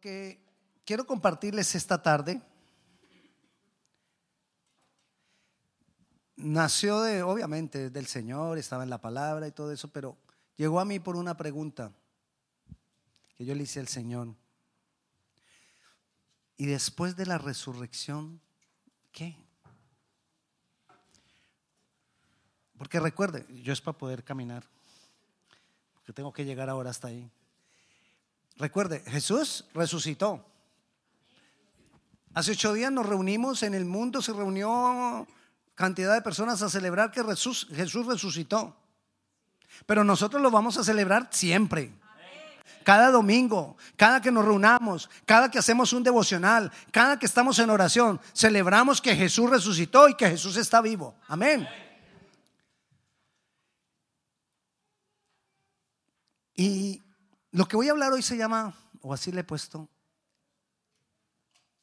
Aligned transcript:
Que 0.00 0.40
quiero 0.84 1.06
compartirles 1.06 1.74
esta 1.74 2.02
tarde 2.02 2.40
nació 6.42 7.00
de, 7.02 7.22
obviamente, 7.22 7.90
del 7.90 8.06
Señor, 8.06 8.58
estaba 8.58 8.82
en 8.82 8.90
la 8.90 9.00
palabra 9.00 9.46
y 9.46 9.52
todo 9.52 9.72
eso, 9.72 9.88
pero 9.88 10.16
llegó 10.56 10.80
a 10.80 10.84
mí 10.84 10.98
por 10.98 11.16
una 11.16 11.36
pregunta 11.36 11.92
que 13.36 13.44
yo 13.44 13.54
le 13.54 13.64
hice 13.64 13.80
al 13.80 13.88
Señor. 13.88 14.34
Y 16.56 16.66
después 16.66 17.16
de 17.16 17.26
la 17.26 17.38
resurrección, 17.38 18.40
¿qué? 19.12 19.36
Porque 22.76 23.00
recuerde, 23.00 23.46
yo 23.62 23.72
es 23.72 23.80
para 23.80 23.96
poder 23.96 24.24
caminar, 24.24 24.64
porque 25.94 26.12
tengo 26.12 26.32
que 26.32 26.44
llegar 26.44 26.68
ahora 26.68 26.90
hasta 26.90 27.08
ahí. 27.08 27.30
Recuerde, 28.60 29.02
Jesús 29.06 29.64
resucitó. 29.72 30.44
Hace 32.34 32.52
ocho 32.52 32.74
días 32.74 32.92
nos 32.92 33.06
reunimos 33.06 33.62
en 33.62 33.72
el 33.72 33.86
mundo, 33.86 34.20
se 34.20 34.34
reunió 34.34 35.26
cantidad 35.74 36.12
de 36.12 36.20
personas 36.20 36.60
a 36.60 36.68
celebrar 36.68 37.10
que 37.10 37.24
Jesús, 37.24 37.66
resucitó. 38.06 38.76
Pero 39.86 40.04
nosotros 40.04 40.42
lo 40.42 40.50
vamos 40.50 40.76
a 40.76 40.84
celebrar 40.84 41.28
siempre. 41.32 41.90
Cada 42.84 43.10
domingo, 43.10 43.78
cada 43.96 44.20
que 44.20 44.30
nos 44.30 44.44
reunamos, 44.44 45.08
cada 45.24 45.50
que 45.50 45.58
hacemos 45.58 45.94
un 45.94 46.02
devocional, 46.02 46.70
cada 46.90 47.18
que 47.18 47.24
estamos 47.24 47.58
en 47.60 47.70
oración, 47.70 48.20
celebramos 48.34 49.00
que 49.00 49.16
Jesús 49.16 49.48
resucitó 49.48 50.06
y 50.06 50.16
que 50.16 50.28
Jesús 50.28 50.58
está 50.58 50.82
vivo. 50.82 51.14
Amén. 51.28 51.66
Y 56.54 57.00
lo 57.52 57.66
que 57.66 57.76
voy 57.76 57.88
a 57.88 57.92
hablar 57.92 58.12
hoy 58.12 58.22
se 58.22 58.36
llama, 58.36 58.74
o 59.00 59.12
así 59.12 59.32
le 59.32 59.40
he 59.40 59.44
puesto, 59.44 59.88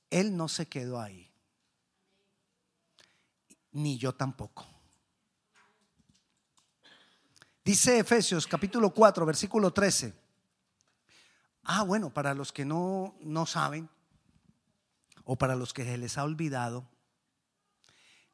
Él 0.09 0.35
no 0.35 0.47
se 0.47 0.67
quedó 0.67 0.99
ahí. 0.99 1.29
Ni 3.71 3.97
yo 3.97 4.13
tampoco. 4.13 4.65
Dice 7.63 7.99
Efesios 7.99 8.47
capítulo 8.47 8.91
4, 8.91 9.25
versículo 9.25 9.71
13. 9.71 10.13
Ah, 11.63 11.83
bueno, 11.83 12.13
para 12.13 12.33
los 12.33 12.53
que 12.53 12.63
no, 12.63 13.15
no 13.19 13.45
saben, 13.45 13.89
o 15.25 15.37
para 15.37 15.57
los 15.57 15.73
que 15.73 15.83
se 15.83 15.97
les 15.97 16.17
ha 16.17 16.23
olvidado, 16.23 16.87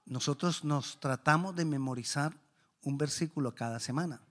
nosotros 0.05 0.63
nos 0.63 0.99
tratamos 0.99 1.55
de 1.55 1.65
memorizar 1.65 2.37
un 2.83 2.99
versículo 2.99 3.55
cada 3.55 3.79
semana. 3.79 4.21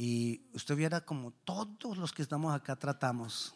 Y 0.00 0.42
usted 0.54 0.76
viera 0.76 1.00
como 1.00 1.32
todos 1.42 1.98
los 1.98 2.12
que 2.12 2.22
estamos 2.22 2.54
acá 2.54 2.76
tratamos 2.76 3.52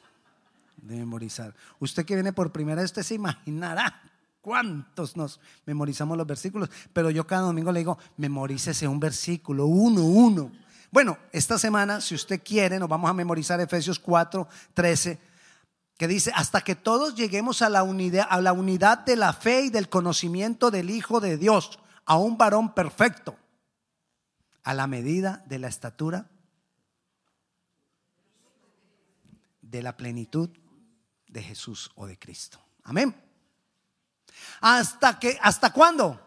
de 0.77 0.97
memorizar. 0.97 1.55
Usted 1.79 2.05
que 2.05 2.15
viene 2.15 2.33
por 2.33 2.51
primera 2.51 2.83
vez, 2.83 2.91
usted 2.91 3.05
se 3.05 3.15
imaginará 3.15 4.03
cuántos 4.41 5.17
nos 5.17 5.39
memorizamos 5.67 6.19
los 6.19 6.27
versículos. 6.27 6.69
Pero 6.93 7.11
yo 7.11 7.29
cada 7.29 7.43
domingo 7.43 7.71
le 7.71 7.79
digo, 7.79 7.97
memorícese 8.17 8.89
un 8.89 8.99
versículo, 8.99 9.67
uno, 9.67 10.03
uno. 10.03 10.51
Bueno, 10.91 11.17
esta 11.31 11.61
semana, 11.61 12.01
si 12.01 12.17
usted 12.17 12.43
quiere, 12.45 12.81
nos 12.81 12.89
vamos 12.89 13.09
a 13.09 13.15
memorizar 13.15 13.61
Efesios 13.61 14.01
4, 14.01 14.49
13, 14.75 15.21
que 15.97 16.09
dice, 16.09 16.33
hasta 16.35 16.63
que 16.63 16.75
todos 16.75 17.15
lleguemos 17.15 17.63
a 17.63 17.69
la 17.69 17.85
unidad, 17.85 18.27
a 18.29 18.41
la 18.41 18.53
unidad 18.53 18.99
de 18.99 19.15
la 19.15 19.33
fe 19.33 19.67
y 19.67 19.71
del 19.71 19.89
conocimiento 19.89 20.73
del 20.73 20.91
Hijo 20.91 21.21
de 21.21 21.39
Dios, 21.39 21.79
a 22.05 22.17
un 22.17 22.37
varón 22.37 22.75
perfecto, 22.75 23.37
a 24.65 24.75
la 24.75 24.87
medida 24.87 25.43
de 25.47 25.59
la 25.59 25.69
estatura 25.69 26.31
de 29.61 29.83
la 29.83 29.97
plenitud 29.97 30.51
de 31.29 31.43
Jesús 31.43 31.91
o 31.95 32.07
de 32.07 32.19
Cristo. 32.19 32.61
Amén. 32.85 33.15
¿Hasta 34.61 35.19
que 35.19 35.39
hasta 35.41 35.73
cuándo? 35.73 36.21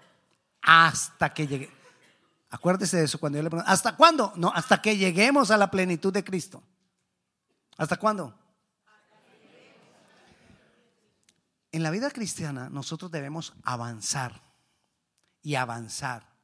Hasta 0.61 1.33
que 1.33 1.47
llegue. 1.47 1.71
Acuérdese 2.49 2.97
de 2.97 3.03
eso 3.03 3.19
cuando 3.19 3.37
yo 3.37 3.43
le 3.43 3.49
pregunto, 3.49 3.69
¿hasta 3.69 3.95
cuándo? 3.95 4.33
No, 4.35 4.51
hasta 4.53 4.81
que 4.81 4.97
lleguemos 4.97 5.51
a 5.51 5.57
la 5.57 5.69
plenitud 5.69 6.11
de 6.11 6.23
Cristo. 6.23 6.63
¿Hasta 7.77 7.97
cuándo? 7.97 8.37
En 11.71 11.83
la 11.83 11.91
vida 11.91 12.09
cristiana 12.09 12.69
nosotros 12.69 13.11
debemos 13.11 13.53
avanzar 13.63 14.41
y 15.41 15.55
avanzar 15.55 16.34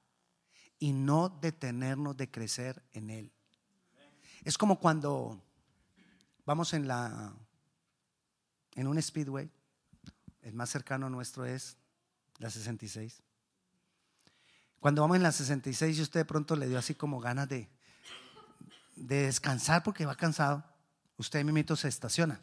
y 0.81 0.93
no 0.93 1.29
detenernos 1.29 2.17
de 2.17 2.31
crecer 2.31 2.81
en 2.91 3.11
Él. 3.11 3.31
Es 4.43 4.57
como 4.57 4.79
cuando 4.79 5.39
vamos 6.43 6.73
en 6.73 6.87
la 6.87 7.33
en 8.73 8.87
un 8.87 8.99
speedway, 8.99 9.49
el 10.41 10.53
más 10.53 10.71
cercano 10.71 11.07
nuestro 11.07 11.45
es 11.45 11.77
la 12.39 12.49
66. 12.49 13.21
Cuando 14.79 15.03
vamos 15.03 15.17
en 15.17 15.23
la 15.23 15.31
66 15.31 15.99
y 15.99 16.01
usted 16.01 16.21
de 16.21 16.25
pronto 16.25 16.55
le 16.55 16.67
dio 16.67 16.79
así 16.79 16.95
como 16.95 17.19
ganas 17.19 17.47
de, 17.47 17.69
de 18.95 19.25
descansar 19.27 19.83
porque 19.83 20.07
va 20.07 20.15
cansado, 20.15 20.63
usted 21.17 21.45
mismo 21.45 21.75
se 21.75 21.89
estaciona, 21.89 22.41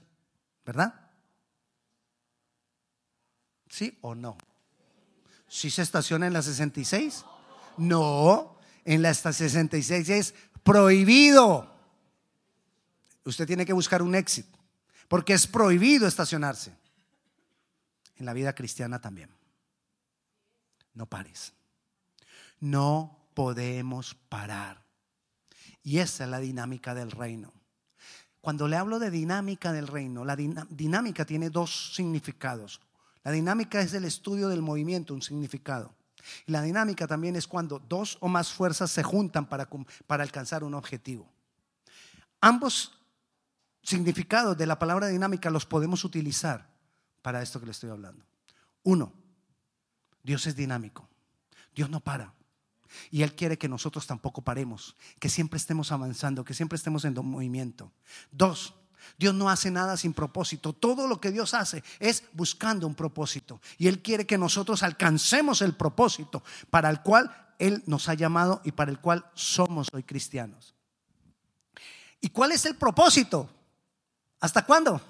¿verdad? 0.64 1.10
¿Sí 3.68 3.98
o 4.00 4.14
no? 4.14 4.38
¿Sí 5.48 5.70
se 5.70 5.82
estaciona 5.82 6.28
en 6.28 6.34
la 6.34 6.42
66? 6.42 7.24
No, 7.78 8.56
en 8.84 9.02
la 9.02 9.14
66 9.14 10.08
es 10.08 10.34
prohibido. 10.62 11.74
Usted 13.24 13.46
tiene 13.46 13.66
que 13.66 13.72
buscar 13.72 14.02
un 14.02 14.14
éxito, 14.14 14.58
porque 15.08 15.34
es 15.34 15.46
prohibido 15.46 16.06
estacionarse. 16.06 16.76
En 18.16 18.26
la 18.26 18.32
vida 18.32 18.54
cristiana 18.54 19.00
también. 19.00 19.30
No 20.94 21.06
pares. 21.06 21.52
No 22.60 23.28
podemos 23.34 24.16
parar. 24.28 24.82
Y 25.84 25.98
esa 25.98 26.24
es 26.24 26.30
la 26.30 26.40
dinámica 26.40 26.94
del 26.94 27.12
reino. 27.12 27.52
Cuando 28.40 28.66
le 28.66 28.76
hablo 28.76 28.98
de 28.98 29.10
dinámica 29.10 29.72
del 29.72 29.86
reino, 29.86 30.24
la 30.24 30.36
dinámica 30.36 31.24
tiene 31.24 31.50
dos 31.50 31.94
significados. 31.94 32.80
La 33.22 33.30
dinámica 33.30 33.80
es 33.80 33.92
el 33.94 34.04
estudio 34.04 34.48
del 34.48 34.62
movimiento, 34.62 35.14
un 35.14 35.22
significado. 35.22 35.94
Y 36.46 36.52
la 36.52 36.62
dinámica 36.62 37.06
también 37.06 37.36
es 37.36 37.46
cuando 37.46 37.78
dos 37.78 38.18
o 38.20 38.28
más 38.28 38.52
fuerzas 38.52 38.90
se 38.90 39.02
juntan 39.02 39.46
para, 39.46 39.68
para 40.06 40.22
alcanzar 40.22 40.64
un 40.64 40.74
objetivo. 40.74 41.28
Ambos 42.40 42.98
significados 43.82 44.56
de 44.56 44.66
la 44.66 44.78
palabra 44.78 45.08
dinámica 45.08 45.50
los 45.50 45.66
podemos 45.66 46.04
utilizar 46.04 46.68
para 47.22 47.42
esto 47.42 47.58
que 47.58 47.66
le 47.66 47.72
estoy 47.72 47.90
hablando. 47.90 48.24
Uno, 48.82 49.12
Dios 50.22 50.46
es 50.46 50.56
dinámico. 50.56 51.08
Dios 51.74 51.90
no 51.90 52.00
para. 52.00 52.34
Y 53.10 53.22
Él 53.22 53.34
quiere 53.34 53.58
que 53.58 53.68
nosotros 53.68 54.06
tampoco 54.06 54.42
paremos, 54.42 54.96
que 55.18 55.28
siempre 55.28 55.58
estemos 55.58 55.92
avanzando, 55.92 56.44
que 56.44 56.54
siempre 56.54 56.76
estemos 56.76 57.04
en 57.04 57.14
movimiento. 57.14 57.92
Dos, 58.30 58.74
Dios 59.18 59.34
no 59.34 59.50
hace 59.50 59.70
nada 59.70 59.96
sin 59.96 60.12
propósito. 60.12 60.72
Todo 60.72 61.06
lo 61.06 61.20
que 61.20 61.30
Dios 61.30 61.54
hace 61.54 61.82
es 61.98 62.24
buscando 62.32 62.86
un 62.86 62.94
propósito. 62.94 63.60
Y 63.78 63.88
Él 63.88 64.02
quiere 64.02 64.26
que 64.26 64.38
nosotros 64.38 64.82
alcancemos 64.82 65.62
el 65.62 65.74
propósito 65.74 66.42
para 66.70 66.90
el 66.90 67.02
cual 67.02 67.34
Él 67.58 67.82
nos 67.86 68.08
ha 68.08 68.14
llamado 68.14 68.60
y 68.64 68.72
para 68.72 68.90
el 68.90 69.00
cual 69.00 69.24
somos 69.34 69.88
hoy 69.92 70.02
cristianos. 70.02 70.74
¿Y 72.20 72.30
cuál 72.30 72.52
es 72.52 72.64
el 72.66 72.76
propósito? 72.76 73.48
¿Hasta 74.40 74.64
cuándo? 74.64 75.00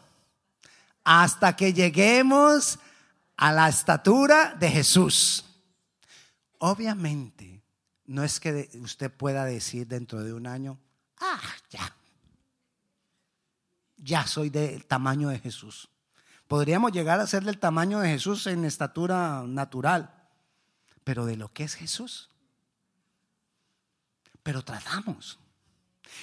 Hasta 1.04 1.56
que 1.56 1.72
lleguemos 1.72 2.78
a 3.36 3.52
la 3.52 3.68
estatura 3.68 4.54
de 4.58 4.70
Jesús. 4.70 5.44
Obviamente, 6.58 7.62
no 8.06 8.24
es 8.24 8.40
que 8.40 8.68
usted 8.82 9.10
pueda 9.10 9.44
decir 9.44 9.86
dentro 9.86 10.22
de 10.22 10.32
un 10.32 10.46
año, 10.46 10.78
ah, 11.20 11.40
ya, 11.70 11.94
ya 13.98 14.26
soy 14.26 14.50
del 14.50 14.86
tamaño 14.86 15.28
de 15.28 15.38
Jesús. 15.38 15.88
Podríamos 16.46 16.92
llegar 16.92 17.20
a 17.20 17.26
ser 17.26 17.44
del 17.44 17.58
tamaño 17.58 18.00
de 18.00 18.08
Jesús 18.08 18.46
en 18.46 18.64
estatura 18.64 19.42
natural, 19.46 20.14
pero 21.04 21.26
de 21.26 21.36
lo 21.36 21.52
que 21.52 21.64
es 21.64 21.74
Jesús. 21.74 22.30
Pero 24.42 24.64
tratamos. 24.64 25.38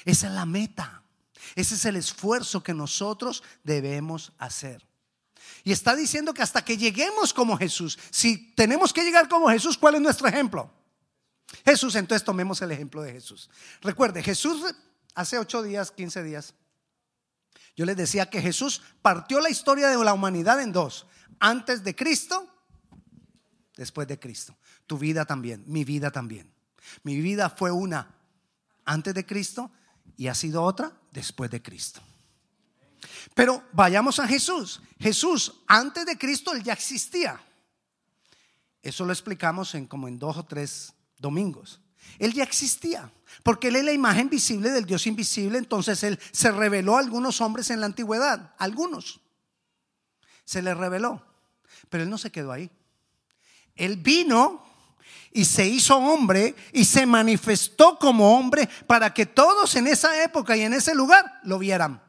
Esa 0.03 0.27
es 0.27 0.33
la 0.33 0.45
meta. 0.45 1.03
Ese 1.53 1.75
es 1.75 1.85
el 1.85 1.95
esfuerzo 1.95 2.63
que 2.63 2.73
nosotros 2.73 3.43
debemos 3.63 4.31
hacer. 4.39 4.87
Y 5.63 5.71
está 5.71 5.95
diciendo 5.95 6.33
que 6.33 6.41
hasta 6.41 6.65
que 6.65 6.77
lleguemos 6.77 7.33
como 7.33 7.57
Jesús, 7.57 7.99
si 8.09 8.53
tenemos 8.53 8.91
que 8.91 9.03
llegar 9.03 9.29
como 9.29 9.49
Jesús, 9.49 9.77
¿cuál 9.77 9.95
es 9.95 10.01
nuestro 10.01 10.27
ejemplo? 10.27 10.71
Jesús, 11.63 11.95
entonces 11.95 12.25
tomemos 12.25 12.61
el 12.61 12.71
ejemplo 12.71 13.01
de 13.03 13.11
Jesús. 13.11 13.49
Recuerde, 13.81 14.23
Jesús 14.23 14.73
hace 15.13 15.37
ocho 15.37 15.61
días, 15.61 15.91
quince 15.91 16.23
días, 16.23 16.55
yo 17.75 17.85
les 17.85 17.97
decía 17.97 18.29
que 18.29 18.41
Jesús 18.41 18.81
partió 19.01 19.39
la 19.39 19.49
historia 19.49 19.89
de 19.89 20.03
la 20.03 20.13
humanidad 20.13 20.61
en 20.61 20.71
dos. 20.71 21.05
Antes 21.39 21.83
de 21.83 21.95
Cristo, 21.95 22.47
después 23.75 24.07
de 24.07 24.19
Cristo. 24.19 24.55
Tu 24.87 24.97
vida 24.97 25.25
también, 25.25 25.63
mi 25.67 25.83
vida 25.83 26.11
también. 26.11 26.51
Mi 27.03 27.19
vida 27.19 27.49
fue 27.49 27.71
una 27.71 28.15
antes 28.85 29.13
de 29.13 29.25
Cristo 29.25 29.71
y 30.15 30.27
ha 30.27 30.35
sido 30.35 30.63
otra 30.63 30.93
después 31.11 31.49
de 31.51 31.61
Cristo. 31.61 32.01
Pero 33.33 33.63
vayamos 33.73 34.19
a 34.19 34.27
Jesús. 34.27 34.81
Jesús, 34.99 35.61
antes 35.67 36.05
de 36.05 36.17
Cristo, 36.17 36.53
él 36.53 36.63
ya 36.63 36.73
existía. 36.73 37.39
Eso 38.81 39.05
lo 39.05 39.11
explicamos 39.11 39.73
en 39.75 39.87
como 39.87 40.07
en 40.07 40.19
dos 40.19 40.37
o 40.37 40.45
tres 40.45 40.93
domingos. 41.17 41.81
Él 42.19 42.33
ya 42.33 42.43
existía, 42.43 43.11
porque 43.43 43.67
él 43.67 43.75
es 43.75 43.83
la 43.83 43.91
imagen 43.91 44.29
visible 44.29 44.71
del 44.71 44.85
Dios 44.85 45.07
invisible, 45.07 45.57
entonces 45.57 46.03
él 46.03 46.19
se 46.31 46.51
reveló 46.51 46.97
a 46.97 46.99
algunos 46.99 47.41
hombres 47.41 47.69
en 47.69 47.79
la 47.79 47.85
antigüedad, 47.85 48.53
algunos. 48.57 49.21
Se 50.45 50.61
le 50.61 50.73
reveló, 50.73 51.25
pero 51.89 52.03
él 52.03 52.09
no 52.09 52.17
se 52.17 52.31
quedó 52.31 52.51
ahí. 52.51 52.69
Él 53.75 53.97
vino 53.97 54.63
y 55.31 55.43
se 55.43 55.67
hizo 55.67 55.97
hombre 55.97 56.55
y 56.71 56.85
se 56.85 57.05
manifestó 57.05 57.99
como 57.99 58.37
hombre 58.37 58.69
para 58.87 59.13
que 59.13 59.25
todos 59.25 59.75
en 59.75 59.87
esa 59.87 60.23
época 60.23 60.55
y 60.55 60.61
en 60.61 60.73
ese 60.73 60.95
lugar 60.95 61.41
lo 61.43 61.59
vieran. 61.59 62.01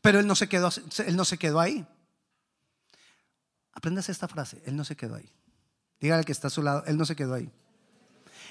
Pero 0.00 0.20
él 0.20 0.26
no 0.26 0.36
se 0.36 0.48
quedó, 0.48 0.70
él 1.04 1.16
no 1.16 1.24
se 1.24 1.38
quedó 1.38 1.58
ahí. 1.58 1.86
Aprendas 3.72 4.08
esta 4.08 4.28
frase, 4.28 4.62
él 4.66 4.76
no 4.76 4.84
se 4.84 4.96
quedó 4.96 5.16
ahí. 5.16 5.28
Dígale 6.00 6.24
que 6.24 6.32
está 6.32 6.46
a 6.46 6.50
su 6.50 6.62
lado, 6.62 6.84
él 6.86 6.96
no 6.96 7.04
se 7.04 7.16
quedó 7.16 7.34
ahí. 7.34 7.50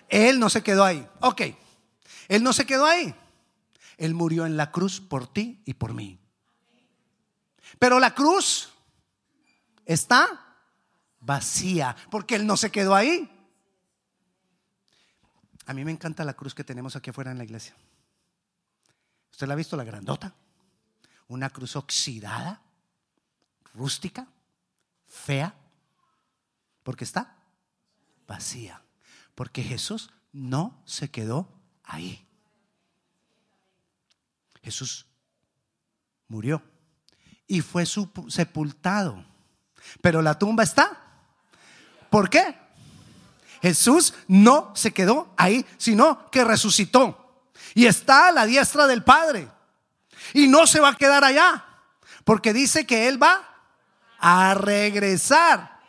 Él 0.09 0.39
no 0.39 0.49
se 0.49 0.63
quedó 0.63 0.83
ahí. 0.83 1.07
Ok, 1.21 1.41
él 2.27 2.43
no 2.43 2.53
se 2.53 2.65
quedó 2.65 2.85
ahí. 2.85 3.13
Él 3.97 4.13
murió 4.13 4.45
en 4.45 4.57
la 4.57 4.71
cruz 4.71 5.01
por 5.01 5.31
ti 5.31 5.61
y 5.65 5.73
por 5.73 5.93
mí. 5.93 6.19
Pero 7.77 7.99
la 7.99 8.15
cruz 8.15 8.71
está 9.85 10.55
vacía, 11.19 11.95
porque 12.09 12.35
Él 12.35 12.47
no 12.47 12.57
se 12.57 12.71
quedó 12.71 12.95
ahí. 12.95 13.29
A 15.65 15.73
mí 15.73 15.85
me 15.85 15.91
encanta 15.91 16.23
la 16.23 16.33
cruz 16.33 16.55
que 16.55 16.63
tenemos 16.63 16.95
aquí 16.95 17.09
afuera 17.09 17.31
en 17.31 17.37
la 17.37 17.43
iglesia. 17.43 17.75
¿Usted 19.31 19.47
la 19.47 19.53
ha 19.53 19.57
visto, 19.57 19.77
la 19.77 19.83
grandota? 19.83 20.33
Una 21.27 21.49
cruz 21.49 21.75
oxidada, 21.75 22.61
rústica, 23.73 24.27
fea, 25.07 25.53
porque 26.83 27.03
está 27.03 27.35
vacía, 28.27 28.81
porque 29.41 29.63
Jesús 29.63 30.11
no 30.31 30.79
se 30.85 31.09
quedó 31.09 31.49
ahí. 31.83 32.27
Jesús 34.61 35.07
murió 36.27 36.61
y 37.47 37.61
fue 37.61 37.87
sepultado, 38.27 39.25
pero 39.99 40.21
la 40.21 40.37
tumba 40.37 40.61
está 40.61 40.95
¿Por 42.11 42.29
qué? 42.29 42.55
Jesús 43.63 44.13
no 44.27 44.75
se 44.75 44.93
quedó 44.93 45.33
ahí, 45.37 45.65
sino 45.79 46.29
que 46.29 46.43
resucitó. 46.43 47.43
Y 47.73 47.87
está 47.87 48.27
a 48.27 48.31
la 48.31 48.45
diestra 48.45 48.85
del 48.85 49.03
Padre. 49.03 49.49
Y 50.35 50.49
no 50.49 50.67
se 50.67 50.79
va 50.79 50.89
a 50.89 50.95
quedar 50.95 51.23
allá. 51.23 51.65
Porque 52.25 52.53
dice 52.53 52.85
que 52.85 53.07
Él 53.07 53.19
va 53.19 53.41
a 54.19 54.53
regresar. 54.53 55.79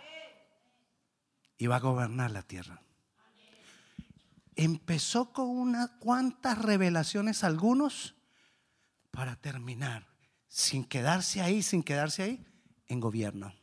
Y 1.58 1.66
va 1.66 1.76
a 1.76 1.80
gobernar 1.80 2.30
la 2.30 2.40
tierra. 2.40 2.81
Empezó 4.54 5.32
con 5.32 5.48
unas 5.48 5.88
cuantas 6.00 6.58
revelaciones 6.58 7.42
algunos 7.44 8.14
para 9.10 9.36
terminar, 9.36 10.06
sin 10.48 10.84
quedarse 10.84 11.40
ahí, 11.40 11.62
sin 11.62 11.82
quedarse 11.82 12.22
ahí, 12.22 12.46
en 12.86 13.00
gobierno. 13.00 13.54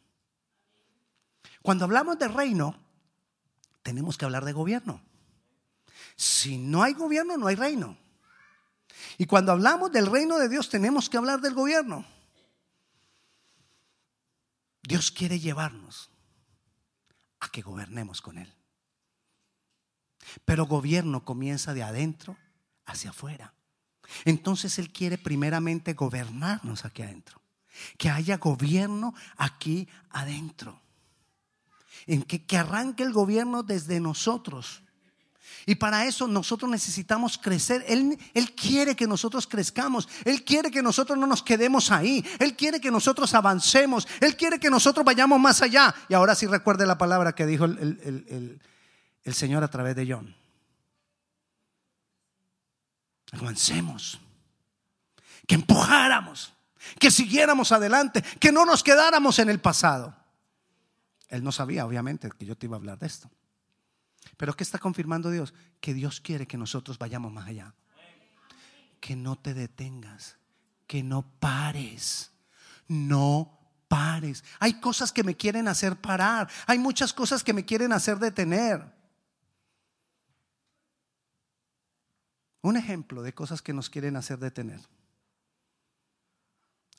Cuando 1.61 1.85
hablamos 1.85 2.17
de 2.17 2.27
reino, 2.27 2.75
tenemos 3.83 4.17
que 4.17 4.25
hablar 4.25 4.45
de 4.45 4.53
gobierno. 4.53 5.01
Si 6.15 6.57
no 6.57 6.83
hay 6.83 6.93
gobierno, 6.93 7.37
no 7.37 7.47
hay 7.47 7.55
reino. 7.55 7.97
Y 9.17 9.25
cuando 9.25 9.51
hablamos 9.51 9.91
del 9.91 10.07
reino 10.07 10.37
de 10.37 10.49
Dios, 10.49 10.69
tenemos 10.69 11.09
que 11.09 11.17
hablar 11.17 11.41
del 11.41 11.53
gobierno. 11.53 12.05
Dios 14.81 15.11
quiere 15.11 15.39
llevarnos 15.39 16.09
a 17.39 17.49
que 17.49 17.61
gobernemos 17.61 18.21
con 18.21 18.37
Él. 18.37 18.58
Pero 20.45 20.65
gobierno 20.65 21.25
comienza 21.25 21.73
de 21.73 21.83
adentro 21.83 22.37
hacia 22.85 23.11
afuera. 23.11 23.53
Entonces 24.25 24.79
Él 24.79 24.91
quiere 24.91 25.17
primeramente 25.17 25.93
gobernarnos 25.93 26.85
aquí 26.85 27.03
adentro. 27.03 27.41
Que 27.97 28.09
haya 28.09 28.37
gobierno 28.37 29.13
aquí 29.37 29.87
adentro 30.09 30.81
en 32.07 32.23
que, 32.23 32.43
que 32.43 32.57
arranque 32.57 33.03
el 33.03 33.13
gobierno 33.13 33.63
desde 33.63 33.99
nosotros. 33.99 34.81
Y 35.65 35.75
para 35.75 36.05
eso 36.05 36.27
nosotros 36.27 36.69
necesitamos 36.69 37.37
crecer. 37.37 37.83
Él, 37.87 38.17
él, 38.33 38.55
quiere 38.55 38.95
que 38.95 39.07
nosotros 39.07 39.45
crezcamos. 39.45 40.09
Él 40.25 40.43
quiere 40.43 40.71
que 40.71 40.81
nosotros 40.81 41.17
no 41.17 41.27
nos 41.27 41.43
quedemos 41.43 41.91
ahí. 41.91 42.25
Él 42.39 42.55
quiere 42.55 42.81
que 42.81 42.89
nosotros 42.89 43.33
avancemos. 43.33 44.07
Él 44.21 44.35
quiere 44.35 44.59
que 44.59 44.69
nosotros 44.69 45.05
vayamos 45.05 45.39
más 45.39 45.61
allá. 45.61 45.93
Y 46.07 46.13
ahora 46.13 46.33
sí 46.33 46.47
recuerde 46.47 46.87
la 46.87 46.97
palabra 46.97 47.33
que 47.33 47.45
dijo 47.45 47.65
el, 47.65 47.77
el 47.77 48.59
Señor 49.25 49.63
a 49.63 49.67
través 49.69 49.95
de 49.95 50.11
John. 50.11 50.35
Avancemos. 53.31 54.19
Que 55.47 55.55
empujáramos. 55.55 56.53
Que 56.99 57.11
siguiéramos 57.11 57.71
adelante. 57.71 58.21
Que 58.39 58.51
no 58.51 58.65
nos 58.65 58.83
quedáramos 58.83 59.39
en 59.39 59.49
el 59.49 59.59
pasado. 59.59 60.15
Él 61.27 61.43
no 61.43 61.51
sabía, 61.51 61.85
obviamente, 61.85 62.29
que 62.31 62.45
yo 62.45 62.57
te 62.57 62.65
iba 62.65 62.75
a 62.75 62.79
hablar 62.79 62.97
de 62.97 63.07
esto. 63.07 63.29
Pero 64.35 64.55
¿qué 64.55 64.63
está 64.63 64.79
confirmando 64.79 65.29
Dios? 65.29 65.53
Que 65.79 65.93
Dios 65.93 66.21
quiere 66.21 66.47
que 66.47 66.57
nosotros 66.57 66.97
vayamos 66.97 67.31
más 67.31 67.47
allá. 67.47 67.73
Que 68.99 69.15
no 69.15 69.37
te 69.37 69.53
detengas, 69.53 70.37
que 70.87 71.03
no 71.03 71.21
pares, 71.39 72.31
no 72.87 73.59
pares. 73.87 74.43
Hay 74.59 74.79
cosas 74.79 75.11
que 75.11 75.23
me 75.23 75.37
quieren 75.37 75.67
hacer 75.67 75.95
parar, 75.97 76.49
hay 76.67 76.79
muchas 76.79 77.13
cosas 77.13 77.43
que 77.43 77.53
me 77.53 77.65
quieren 77.65 77.93
hacer 77.93 78.17
detener. 78.17 78.98
Un 82.61 82.77
ejemplo 82.77 83.21
de 83.21 83.33
cosas 83.33 83.61
que 83.61 83.73
nos 83.73 83.89
quieren 83.89 84.15
hacer 84.15 84.39
detener. 84.39 84.81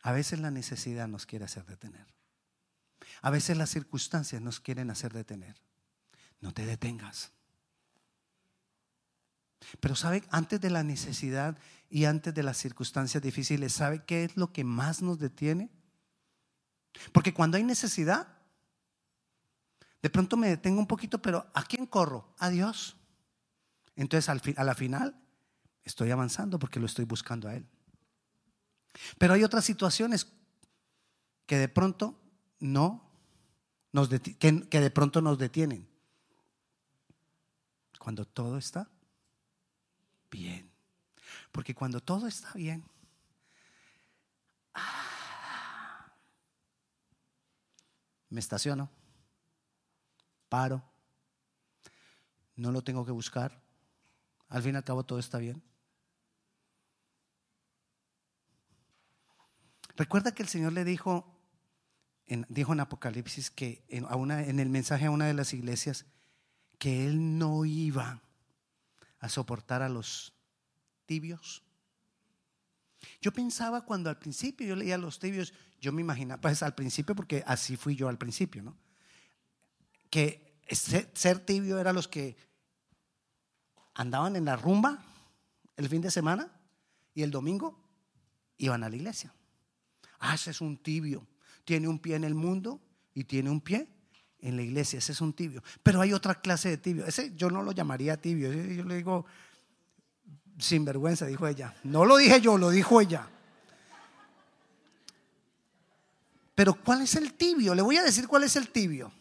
A 0.02 0.12
veces 0.12 0.40
la 0.40 0.50
necesidad 0.50 1.08
nos 1.08 1.26
quiere 1.26 1.44
hacer 1.44 1.66
detener. 1.66 2.06
A 3.22 3.30
veces 3.30 3.56
las 3.56 3.70
circunstancias 3.70 4.40
nos 4.40 4.60
quieren 4.60 4.90
hacer 4.90 5.12
detener. 5.12 5.56
No 6.40 6.52
te 6.52 6.64
detengas. 6.64 7.32
Pero 9.80 9.94
sabe, 9.94 10.24
antes 10.30 10.60
de 10.60 10.70
la 10.70 10.82
necesidad 10.82 11.58
y 11.90 12.06
antes 12.06 12.32
de 12.32 12.42
las 12.42 12.56
circunstancias 12.56 13.22
difíciles, 13.22 13.74
¿sabe 13.74 14.04
qué 14.04 14.24
es 14.24 14.36
lo 14.36 14.52
que 14.52 14.64
más 14.64 15.02
nos 15.02 15.18
detiene? 15.18 15.70
Porque 17.12 17.34
cuando 17.34 17.58
hay 17.58 17.64
necesidad, 17.64 18.26
de 20.00 20.08
pronto 20.08 20.38
me 20.38 20.48
detengo 20.48 20.80
un 20.80 20.86
poquito, 20.86 21.20
pero 21.20 21.50
¿a 21.52 21.62
quién 21.64 21.84
corro? 21.84 22.34
A 22.38 22.48
Dios. 22.48 22.96
Entonces 23.96 24.30
a 24.30 24.64
la 24.64 24.74
final 24.74 25.19
estoy 25.84 26.10
avanzando 26.10 26.58
porque 26.58 26.80
lo 26.80 26.86
estoy 26.86 27.04
buscando 27.04 27.48
a 27.48 27.56
Él. 27.56 27.66
Pero 29.18 29.34
hay 29.34 29.44
otras 29.44 29.64
situaciones 29.64 30.26
que 31.46 31.58
de 31.58 31.68
pronto 31.68 32.20
no 32.58 33.10
nos 33.92 34.08
que, 34.08 34.68
que 34.68 34.80
de 34.80 34.90
pronto 34.90 35.20
nos 35.20 35.38
detienen. 35.38 35.88
Cuando 37.98 38.24
todo 38.24 38.56
está 38.56 38.88
bien. 40.30 40.70
Porque 41.52 41.74
cuando 41.74 42.00
todo 42.00 42.26
está 42.26 42.52
bien, 42.54 42.84
ah, 44.74 46.12
me 48.28 48.40
estaciono, 48.40 48.88
paro, 50.48 50.82
no 52.56 52.70
lo 52.70 52.82
tengo 52.82 53.04
que 53.04 53.12
buscar, 53.12 53.60
al 54.48 54.62
fin 54.62 54.74
y 54.74 54.76
al 54.76 54.84
cabo 54.84 55.04
todo 55.04 55.18
está 55.18 55.38
bien. 55.38 55.62
Recuerda 60.00 60.32
que 60.32 60.42
el 60.42 60.48
Señor 60.48 60.72
le 60.72 60.82
dijo 60.82 61.36
dijo 62.48 62.72
en 62.72 62.80
Apocalipsis 62.80 63.50
que 63.50 63.84
en, 63.88 64.06
en 64.30 64.58
el 64.58 64.70
mensaje 64.70 65.04
a 65.04 65.10
una 65.10 65.26
de 65.26 65.34
las 65.34 65.52
iglesias 65.52 66.06
que 66.78 67.06
él 67.06 67.38
no 67.38 67.66
iba 67.66 68.22
a 69.18 69.28
soportar 69.28 69.82
a 69.82 69.90
los 69.90 70.32
tibios. 71.04 71.62
Yo 73.20 73.30
pensaba 73.30 73.84
cuando 73.84 74.08
al 74.08 74.18
principio 74.18 74.68
yo 74.68 74.74
leía 74.74 74.94
a 74.94 74.98
los 74.98 75.18
tibios, 75.18 75.52
yo 75.82 75.92
me 75.92 76.00
imaginaba, 76.00 76.40
pues 76.40 76.62
al 76.62 76.74
principio, 76.74 77.14
porque 77.14 77.44
así 77.46 77.76
fui 77.76 77.94
yo 77.94 78.08
al 78.08 78.16
principio, 78.16 78.62
¿no? 78.62 78.78
Que 80.08 80.62
ser, 80.70 81.40
tibio 81.40 81.78
era 81.78 81.92
los 81.92 82.08
que 82.08 82.38
andaban 83.92 84.34
en 84.34 84.46
la 84.46 84.56
rumba 84.56 85.04
el 85.76 85.90
fin 85.90 86.00
de 86.00 86.10
semana 86.10 86.50
y 87.12 87.22
el 87.22 87.30
domingo 87.30 87.78
iban 88.56 88.82
a 88.82 88.88
la 88.88 88.96
iglesia. 88.96 89.34
Ah, 90.20 90.34
ese 90.34 90.50
es 90.50 90.60
un 90.60 90.76
tibio 90.76 91.26
tiene 91.70 91.86
un 91.86 92.00
pie 92.00 92.16
en 92.16 92.24
el 92.24 92.34
mundo 92.34 92.80
y 93.14 93.22
tiene 93.22 93.48
un 93.48 93.60
pie 93.60 93.86
en 94.40 94.56
la 94.56 94.62
iglesia. 94.62 94.98
Ese 94.98 95.12
es 95.12 95.20
un 95.20 95.32
tibio. 95.32 95.62
Pero 95.84 96.00
hay 96.00 96.12
otra 96.12 96.34
clase 96.34 96.68
de 96.68 96.78
tibio. 96.78 97.06
Ese 97.06 97.32
yo 97.36 97.48
no 97.48 97.62
lo 97.62 97.70
llamaría 97.70 98.16
tibio. 98.16 98.52
Yo 98.52 98.84
le 98.84 98.96
digo 98.96 99.24
sinvergüenza, 100.58 101.26
dijo 101.26 101.46
ella. 101.46 101.74
No 101.84 102.04
lo 102.04 102.16
dije 102.16 102.40
yo, 102.40 102.58
lo 102.58 102.70
dijo 102.70 103.00
ella. 103.00 103.28
Pero 106.56 106.74
¿cuál 106.74 107.02
es 107.02 107.14
el 107.14 107.34
tibio? 107.34 107.72
Le 107.72 107.82
voy 107.82 107.98
a 107.98 108.02
decir 108.02 108.26
cuál 108.26 108.42
es 108.42 108.56
el 108.56 108.68
tibio. 108.68 109.12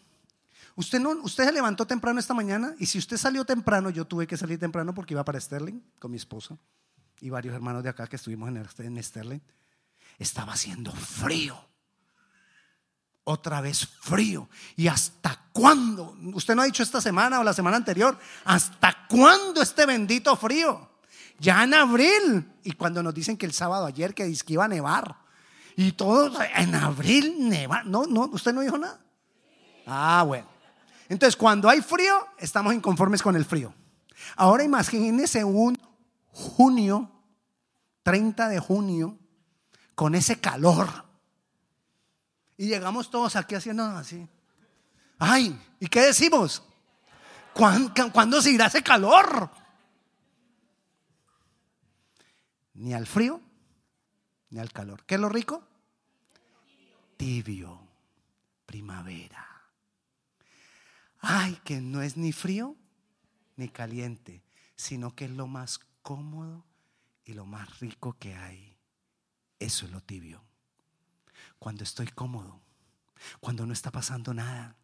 Usted, 0.76 1.00
no, 1.00 1.12
usted 1.22 1.46
se 1.46 1.52
levantó 1.52 1.86
temprano 1.86 2.20
esta 2.20 2.34
mañana 2.34 2.74
y 2.80 2.88
si 2.88 2.98
usted 2.98 3.18
salió 3.18 3.46
temprano, 3.46 3.92
yo 3.92 4.06
tuve 4.06 4.26
que 4.26 4.38
salir 4.38 4.58
temprano 4.58 4.92
porque 4.94 5.14
iba 5.14 5.24
para 5.24 5.40
Sterling 5.40 5.82
con 6.00 6.10
mi 6.10 6.18
esposa 6.18 6.58
y 7.22 7.30
varios 7.30 7.54
hermanos 7.54 7.84
de 7.84 7.90
acá 7.90 8.08
que 8.08 8.16
estuvimos 8.16 8.50
en 8.50 9.04
Sterling. 9.04 9.42
Estaba 10.20 10.54
haciendo 10.54 10.92
frío. 10.92 11.58
Otra 13.24 13.62
vez 13.62 13.88
frío. 14.02 14.50
¿Y 14.76 14.88
hasta 14.88 15.46
cuándo? 15.54 16.18
Usted 16.34 16.56
no 16.56 16.62
ha 16.62 16.66
dicho 16.66 16.84
esta 16.84 17.00
semana 17.00 17.40
o 17.40 17.44
la 17.44 17.54
semana 17.54 17.78
anterior. 17.78 18.20
¿Hasta 18.44 19.08
cuándo 19.08 19.62
este 19.62 19.86
bendito 19.86 20.36
frío? 20.36 20.90
Ya 21.40 21.64
en 21.64 21.74
abril. 21.74 22.52
Y 22.64 22.74
cuando 22.74 23.02
nos 23.02 23.14
dicen 23.14 23.38
que 23.38 23.46
el 23.46 23.54
sábado 23.54 23.86
ayer 23.86 24.14
que, 24.14 24.32
que 24.46 24.54
iba 24.54 24.66
a 24.66 24.68
nevar. 24.68 25.16
Y 25.76 25.94
todo 25.94 26.38
en 26.56 26.76
abril 26.76 27.50
nevar. 27.50 27.86
No, 27.86 28.06
no, 28.06 28.26
usted 28.26 28.54
no 28.54 28.62
dijo 28.62 28.78
nada. 28.78 29.00
Ah, 29.86 30.24
bueno. 30.28 30.48
Entonces, 31.08 31.36
cuando 31.36 31.70
hay 31.70 31.82
frío, 31.82 32.28
estamos 32.38 32.74
inconformes 32.74 33.22
con 33.22 33.36
el 33.36 33.46
frío. 33.46 33.74
Ahora 34.36 34.64
imagínese 34.64 35.44
un 35.44 35.78
junio, 36.32 37.12
30 38.04 38.50
de 38.50 38.60
junio, 38.60 39.19
con 40.00 40.16
ese 40.16 40.40
calor. 40.40 40.88
Y 42.56 42.68
llegamos 42.68 43.12
todos 43.12 43.36
aquí 43.36 43.56
haciendo 43.56 43.84
así. 43.84 44.26
Ay, 45.18 45.62
¿y 45.78 45.88
qué 45.88 46.00
decimos? 46.04 46.64
¿Cuándo, 47.54 48.42
se 48.42 48.52
irá 48.52 48.68
ese 48.68 48.82
calor? 48.82 49.52
Ni 52.76 52.94
al 52.94 53.08
frío, 53.08 53.42
ni 54.52 54.60
al 54.60 54.72
calor. 54.72 55.04
¿Qué 55.06 55.16
es 55.16 55.20
lo 55.20 55.28
rico? 55.28 55.68
Tibio, 57.18 57.86
primavera. 58.66 59.46
Ay, 61.20 61.60
que 61.66 61.82
no 61.82 62.02
es 62.02 62.16
ni 62.16 62.32
frío 62.32 62.78
ni 63.58 63.68
caliente, 63.68 64.46
sino 64.78 65.14
que 65.14 65.26
es 65.26 65.32
lo 65.32 65.48
más 65.48 65.82
cómodo 66.02 66.64
y 67.26 67.34
lo 67.34 67.46
más 67.46 67.82
rico 67.82 68.16
que 68.18 68.34
hay. 68.34 68.69
Eso 69.60 69.86
es 69.86 69.92
lo 69.92 70.02
tibio. 70.02 70.42
Cuando 71.60 71.84
estoy 71.84 72.08
cómodo, 72.08 72.62
cuando 73.40 73.66
no 73.66 73.74
está 73.74 73.92
pasando 73.92 74.34
nada, 74.34 74.76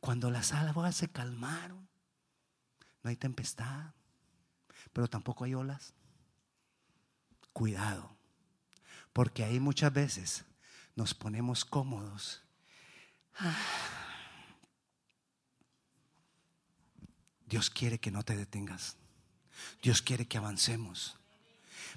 cuando 0.00 0.30
las 0.30 0.52
aguas 0.52 0.96
se 0.96 1.08
calmaron, 1.08 1.88
no 3.02 3.10
hay 3.10 3.16
tempestad, 3.16 3.92
pero 4.92 5.08
tampoco 5.08 5.44
hay 5.44 5.54
olas. 5.54 5.92
Cuidado, 7.52 8.16
porque 9.12 9.44
ahí 9.44 9.60
muchas 9.60 9.92
veces 9.92 10.44
nos 10.94 11.14
ponemos 11.14 11.64
cómodos. 11.64 12.42
Dios 17.46 17.70
quiere 17.70 17.98
que 17.98 18.10
no 18.10 18.22
te 18.22 18.36
detengas. 18.36 18.96
Dios 19.82 20.02
quiere 20.02 20.26
que 20.26 20.38
avancemos. 20.38 21.18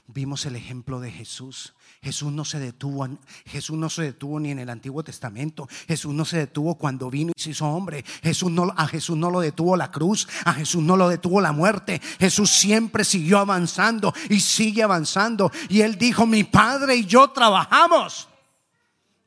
Vimos 0.07 0.45
el 0.45 0.55
ejemplo 0.55 0.99
de 0.99 1.11
Jesús. 1.11 1.73
Jesús 2.01 2.31
no 2.31 2.45
se 2.45 2.59
detuvo, 2.59 3.07
Jesús 3.45 3.77
no 3.77 3.89
se 3.89 4.03
detuvo 4.03 4.39
ni 4.39 4.51
en 4.51 4.59
el 4.59 4.69
Antiguo 4.69 5.03
Testamento. 5.03 5.67
Jesús 5.87 6.13
no 6.13 6.23
se 6.23 6.37
detuvo 6.37 6.75
cuando 6.75 7.09
vino 7.09 7.33
y 7.35 7.41
se 7.41 7.49
hizo 7.49 7.65
hombre. 7.67 8.05
Jesús 8.23 8.49
no, 8.51 8.73
a 8.75 8.87
Jesús 8.87 9.17
no 9.17 9.29
lo 9.29 9.41
detuvo 9.41 9.75
la 9.75 9.91
cruz, 9.91 10.27
a 10.45 10.53
Jesús 10.53 10.81
no 10.81 10.95
lo 10.95 11.09
detuvo 11.09 11.41
la 11.41 11.51
muerte. 11.51 12.01
Jesús 12.19 12.49
siempre 12.49 13.03
siguió 13.03 13.39
avanzando 13.39 14.13
y 14.29 14.39
sigue 14.39 14.81
avanzando. 14.81 15.51
Y 15.67 15.81
él 15.81 15.97
dijo, 15.97 16.25
mi 16.25 16.45
padre 16.45 16.95
y 16.95 17.05
yo 17.05 17.31
trabajamos, 17.31 18.29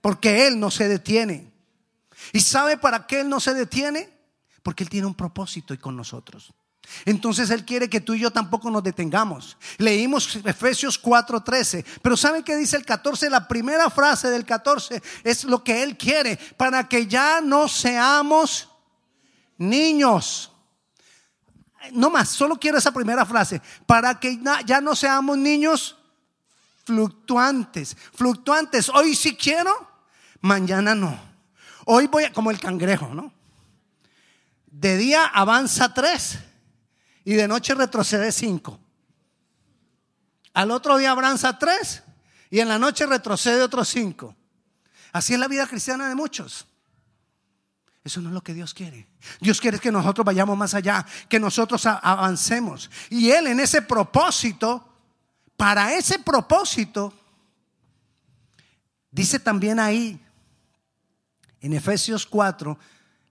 porque 0.01 0.47
él 0.47 0.59
no 0.59 0.71
se 0.71 0.89
detiene. 0.89 1.53
¿Y 2.33 2.41
sabe 2.41 2.79
para 2.79 3.07
qué 3.07 3.21
él 3.21 3.29
no 3.29 3.41
se 3.41 3.53
detiene? 3.53 4.09
Porque 4.63 4.85
él 4.85 4.91
tiene 4.91 5.07
un 5.07 5.15
propósito 5.15 5.75
y 5.75 5.79
con 5.79 5.97
nosotros. 5.97 6.55
Entonces 7.05 7.51
Él 7.51 7.65
quiere 7.65 7.89
que 7.89 8.01
tú 8.01 8.15
y 8.15 8.21
yo 8.21 8.31
tampoco 8.31 8.71
nos 8.71 8.83
detengamos. 8.83 9.57
Leímos 9.79 10.37
Efesios 10.45 11.01
4:13, 11.01 11.85
pero 12.03 12.17
¿saben 12.17 12.43
qué 12.43 12.57
dice 12.57 12.77
el 12.77 12.85
14? 12.85 13.31
La 13.31 13.49
primera 13.49 13.91
frase 13.91 14.31
del 14.31 14.45
14 14.45 15.03
es 15.25 15.45
lo 15.45 15.63
que 15.63 15.83
Él 15.83 15.97
quiere, 15.97 16.37
para 16.57 16.89
que 16.89 17.07
ya 17.07 17.41
no 17.41 17.69
seamos 17.69 18.69
niños. 19.59 20.51
No 21.93 22.11
más, 22.11 22.29
solo 22.29 22.57
quiero 22.59 22.79
esa 22.79 22.93
primera 22.93 23.27
frase, 23.27 23.61
para 23.87 24.19
que 24.21 24.39
ya 24.65 24.81
no 24.81 24.95
seamos 24.95 25.37
niños 25.39 25.97
fluctuantes. 26.85 27.97
Fluctuantes, 28.15 28.89
hoy 28.89 29.17
sí 29.17 29.37
quiero, 29.37 29.89
mañana 30.41 30.95
no. 30.95 31.19
Hoy 31.85 32.07
voy 32.07 32.25
a, 32.25 32.33
como 32.33 32.53
el 32.53 32.61
cangrejo, 32.61 33.09
¿no? 33.13 33.33
De 34.67 34.97
día 34.97 35.27
avanza 35.27 35.93
tres 35.93 36.39
y 37.25 37.35
de 37.35 37.49
noche 37.49 37.75
retrocede 37.75 38.33
cinco. 38.33 38.79
Al 40.55 40.71
otro 40.71 40.97
día 40.97 41.13
avanza 41.13 41.59
tres 41.59 42.03
y 42.51 42.61
en 42.61 42.69
la 42.69 42.79
noche 42.79 43.07
retrocede 43.07 43.63
otros 43.63 43.89
cinco. 43.89 44.37
Así 45.13 45.35
es 45.35 45.41
la 45.41 45.49
vida 45.49 45.67
cristiana 45.67 46.09
de 46.09 46.15
muchos. 46.15 46.67
Eso 48.05 48.21
no 48.21 48.31
es 48.31 48.35
lo 48.35 48.43
que 48.43 48.55
Dios 48.55 48.75
quiere. 48.75 49.07
Dios 49.41 49.61
quiere 49.61 49.79
que 49.79 49.93
nosotros 49.93 50.25
vayamos 50.25 50.57
más 50.57 50.75
allá, 50.75 51.07
que 51.29 51.39
nosotros 51.39 51.87
avancemos. 51.87 52.91
Y 53.11 53.31
Él 53.31 53.47
en 53.47 53.61
ese 53.61 53.83
propósito, 53.83 54.89
para 55.57 55.95
ese 55.95 56.19
propósito, 56.19 57.13
dice 59.11 59.39
también 59.39 59.79
ahí, 59.79 60.21
en 61.61 61.75
Efesios 61.75 62.27
4, 62.27 62.77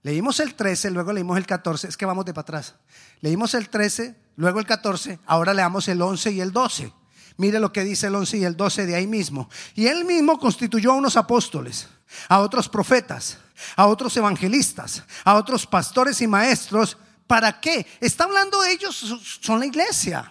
Leímos 0.02 0.40
el 0.40 0.54
13, 0.54 0.90
luego 0.90 1.12
leímos 1.12 1.38
el 1.38 1.46
14, 1.46 1.88
es 1.88 1.96
que 1.96 2.04
vamos 2.04 2.24
de 2.24 2.34
para 2.34 2.42
atrás. 2.42 2.74
Leímos 3.22 3.54
el 3.54 3.70
13, 3.70 4.16
luego 4.36 4.58
el 4.58 4.66
14, 4.66 5.20
ahora 5.26 5.54
leamos 5.54 5.88
el 5.88 6.02
11 6.02 6.32
y 6.32 6.40
el 6.40 6.52
12. 6.52 6.92
Mire 7.36 7.60
lo 7.60 7.72
que 7.72 7.84
dice 7.84 8.08
el 8.08 8.14
11 8.16 8.38
y 8.38 8.44
el 8.44 8.56
12 8.56 8.84
de 8.84 8.96
ahí 8.96 9.06
mismo. 9.06 9.48
Y 9.74 9.86
él 9.86 10.04
mismo 10.04 10.38
constituyó 10.38 10.90
a 10.90 10.96
unos 10.96 11.16
apóstoles, 11.16 11.88
a 12.28 12.40
otros 12.40 12.68
profetas, 12.68 13.38
a 13.76 13.86
otros 13.86 14.16
evangelistas, 14.16 15.04
a 15.24 15.36
otros 15.36 15.66
pastores 15.66 16.20
y 16.20 16.26
maestros. 16.26 16.98
¿Para 17.28 17.60
qué? 17.60 17.86
Está 18.00 18.24
hablando 18.24 18.60
de 18.60 18.72
ellos, 18.72 19.38
son 19.40 19.60
la 19.60 19.66
iglesia. 19.66 20.30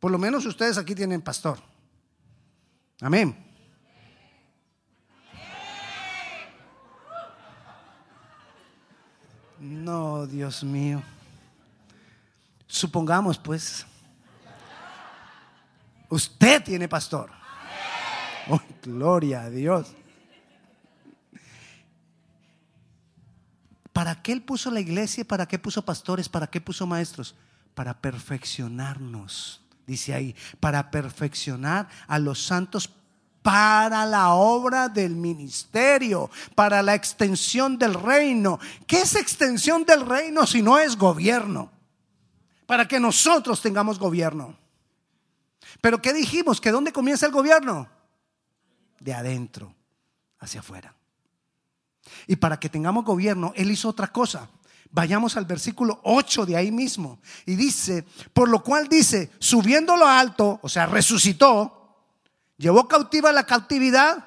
Por 0.00 0.10
lo 0.10 0.18
menos 0.18 0.44
ustedes 0.44 0.76
aquí 0.76 0.94
tienen 0.94 1.22
pastor. 1.22 1.58
Amén. 3.00 3.42
No, 9.60 10.26
Dios 10.26 10.64
mío. 10.64 11.02
Supongamos 12.74 13.38
pues, 13.38 13.86
usted 16.08 16.60
tiene 16.64 16.88
pastor. 16.88 17.30
Oh, 18.50 18.60
gloria 18.82 19.42
a 19.42 19.48
Dios. 19.48 19.94
¿Para 23.92 24.20
qué 24.20 24.32
él 24.32 24.42
puso 24.42 24.72
la 24.72 24.80
iglesia? 24.80 25.24
¿Para 25.24 25.46
qué 25.46 25.56
puso 25.56 25.84
pastores? 25.84 26.28
¿Para 26.28 26.48
qué 26.48 26.60
puso 26.60 26.84
maestros? 26.84 27.36
Para 27.76 27.94
perfeccionarnos, 27.94 29.62
dice 29.86 30.12
ahí, 30.12 30.34
para 30.58 30.90
perfeccionar 30.90 31.88
a 32.08 32.18
los 32.18 32.44
santos 32.44 32.90
para 33.40 34.04
la 34.04 34.30
obra 34.30 34.88
del 34.88 35.14
ministerio, 35.14 36.28
para 36.56 36.82
la 36.82 36.96
extensión 36.96 37.78
del 37.78 37.94
reino. 37.94 38.58
¿Qué 38.88 39.02
es 39.02 39.14
extensión 39.14 39.84
del 39.84 40.04
reino 40.04 40.44
si 40.44 40.60
no 40.60 40.76
es 40.76 40.96
gobierno? 40.96 41.73
Para 42.66 42.88
que 42.88 43.00
nosotros 43.00 43.60
tengamos 43.60 43.98
gobierno. 43.98 44.56
Pero 45.80 46.00
¿qué 46.00 46.12
dijimos? 46.12 46.60
¿Que 46.60 46.70
dónde 46.70 46.92
comienza 46.92 47.26
el 47.26 47.32
gobierno? 47.32 47.88
De 49.00 49.12
adentro 49.12 49.74
hacia 50.38 50.60
afuera. 50.60 50.94
Y 52.26 52.36
para 52.36 52.58
que 52.58 52.68
tengamos 52.68 53.04
gobierno, 53.04 53.52
Él 53.56 53.70
hizo 53.70 53.88
otra 53.88 54.08
cosa. 54.08 54.48
Vayamos 54.90 55.36
al 55.36 55.44
versículo 55.44 56.00
8 56.04 56.46
de 56.46 56.56
ahí 56.56 56.70
mismo. 56.70 57.20
Y 57.46 57.56
dice, 57.56 58.04
por 58.32 58.48
lo 58.48 58.62
cual 58.62 58.88
dice, 58.88 59.32
subiendo 59.38 59.96
lo 59.96 60.06
alto, 60.06 60.60
o 60.62 60.68
sea, 60.68 60.86
resucitó, 60.86 61.84
Llevó 62.56 62.86
cautiva 62.86 63.32
la 63.32 63.46
cautividad 63.46 64.26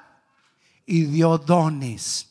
y 0.84 1.04
dio 1.04 1.38
dones 1.38 2.30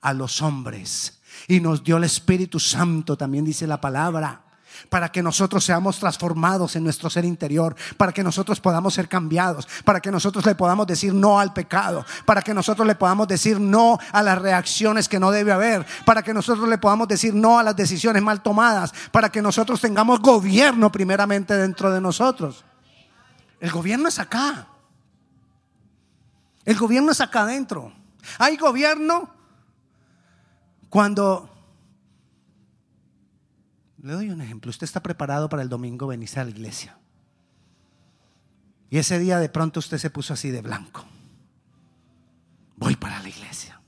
a 0.00 0.12
los 0.12 0.40
hombres. 0.42 1.20
Y 1.48 1.60
nos 1.60 1.82
dio 1.82 1.96
el 1.96 2.04
Espíritu 2.04 2.60
Santo, 2.60 3.16
también 3.16 3.44
dice 3.44 3.66
la 3.66 3.80
palabra, 3.80 4.44
para 4.88 5.10
que 5.10 5.22
nosotros 5.22 5.64
seamos 5.64 5.98
transformados 5.98 6.76
en 6.76 6.84
nuestro 6.84 7.10
ser 7.10 7.24
interior, 7.24 7.74
para 7.96 8.12
que 8.12 8.22
nosotros 8.22 8.60
podamos 8.60 8.94
ser 8.94 9.08
cambiados, 9.08 9.68
para 9.84 10.00
que 10.00 10.10
nosotros 10.10 10.44
le 10.46 10.54
podamos 10.54 10.86
decir 10.86 11.14
no 11.14 11.38
al 11.38 11.52
pecado, 11.52 12.04
para 12.24 12.42
que 12.42 12.54
nosotros 12.54 12.86
le 12.86 12.94
podamos 12.94 13.28
decir 13.28 13.60
no 13.60 13.98
a 14.12 14.22
las 14.22 14.38
reacciones 14.38 15.08
que 15.08 15.18
no 15.18 15.30
debe 15.30 15.52
haber, 15.52 15.86
para 16.04 16.22
que 16.22 16.34
nosotros 16.34 16.68
le 16.68 16.78
podamos 16.78 17.08
decir 17.08 17.34
no 17.34 17.58
a 17.58 17.62
las 17.62 17.76
decisiones 17.76 18.22
mal 18.22 18.42
tomadas, 18.42 18.92
para 19.10 19.30
que 19.30 19.42
nosotros 19.42 19.80
tengamos 19.80 20.20
gobierno 20.20 20.90
primeramente 20.90 21.56
dentro 21.56 21.90
de 21.90 22.00
nosotros. 22.00 22.64
El 23.60 23.70
gobierno 23.70 24.08
es 24.08 24.18
acá. 24.18 24.66
El 26.64 26.76
gobierno 26.76 27.12
es 27.12 27.20
acá 27.20 27.42
adentro. 27.42 27.92
Hay 28.38 28.56
gobierno 28.56 29.30
cuando... 30.88 31.51
Le 34.02 34.12
doy 34.12 34.30
un 34.30 34.40
ejemplo. 34.40 34.68
Usted 34.68 34.84
está 34.84 35.00
preparado 35.00 35.48
para 35.48 35.62
el 35.62 35.68
domingo 35.68 36.08
venirse 36.08 36.40
a 36.40 36.44
la 36.44 36.50
iglesia. 36.50 36.98
Y 38.90 38.98
ese 38.98 39.18
día 39.18 39.38
de 39.38 39.48
pronto 39.48 39.80
usted 39.80 39.96
se 39.98 40.10
puso 40.10 40.34
así 40.34 40.50
de 40.50 40.60
blanco. 40.60 41.04
Voy 42.76 42.96
para 42.96 43.20
la 43.20 43.28
iglesia. 43.28 43.80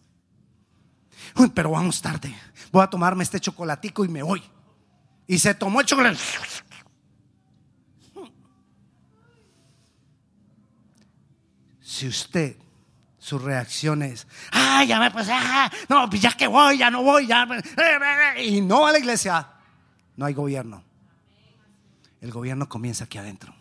Pero 1.54 1.73
vamos 1.73 2.00
tarde. 2.00 2.35
Voy 2.71 2.83
a 2.83 2.87
tomarme 2.87 3.25
este 3.25 3.40
chocolatico 3.40 4.04
y 4.04 4.09
me 4.09 4.23
voy. 4.23 4.42
Y 5.26 5.38
se 5.38 5.52
tomó 5.54 5.80
el 5.80 5.87
chocolate. 5.87 6.18
Si 11.80 12.09
usted, 12.09 12.56
su 13.18 13.38
reacción 13.38 14.02
es, 14.02 14.26
ah, 14.52 14.85
ya 14.85 14.99
me 15.00 15.11
pues, 15.11 15.28
no, 15.88 16.09
pues 16.09 16.23
ya 16.23 16.33
que 16.33 16.47
voy, 16.47 16.78
ya 16.78 16.90
no 16.90 17.02
voy, 17.02 17.26
ya. 17.26 17.47
Y 18.42 18.61
no 18.61 18.87
a 18.87 18.92
la 18.92 18.99
iglesia, 18.99 19.53
no 20.16 20.26
hay 20.26 20.35
gobierno. 20.35 20.83
El 22.21 22.30
gobierno 22.30 22.68
comienza 22.68 23.04
aquí 23.04 23.18
adentro. 23.18 23.54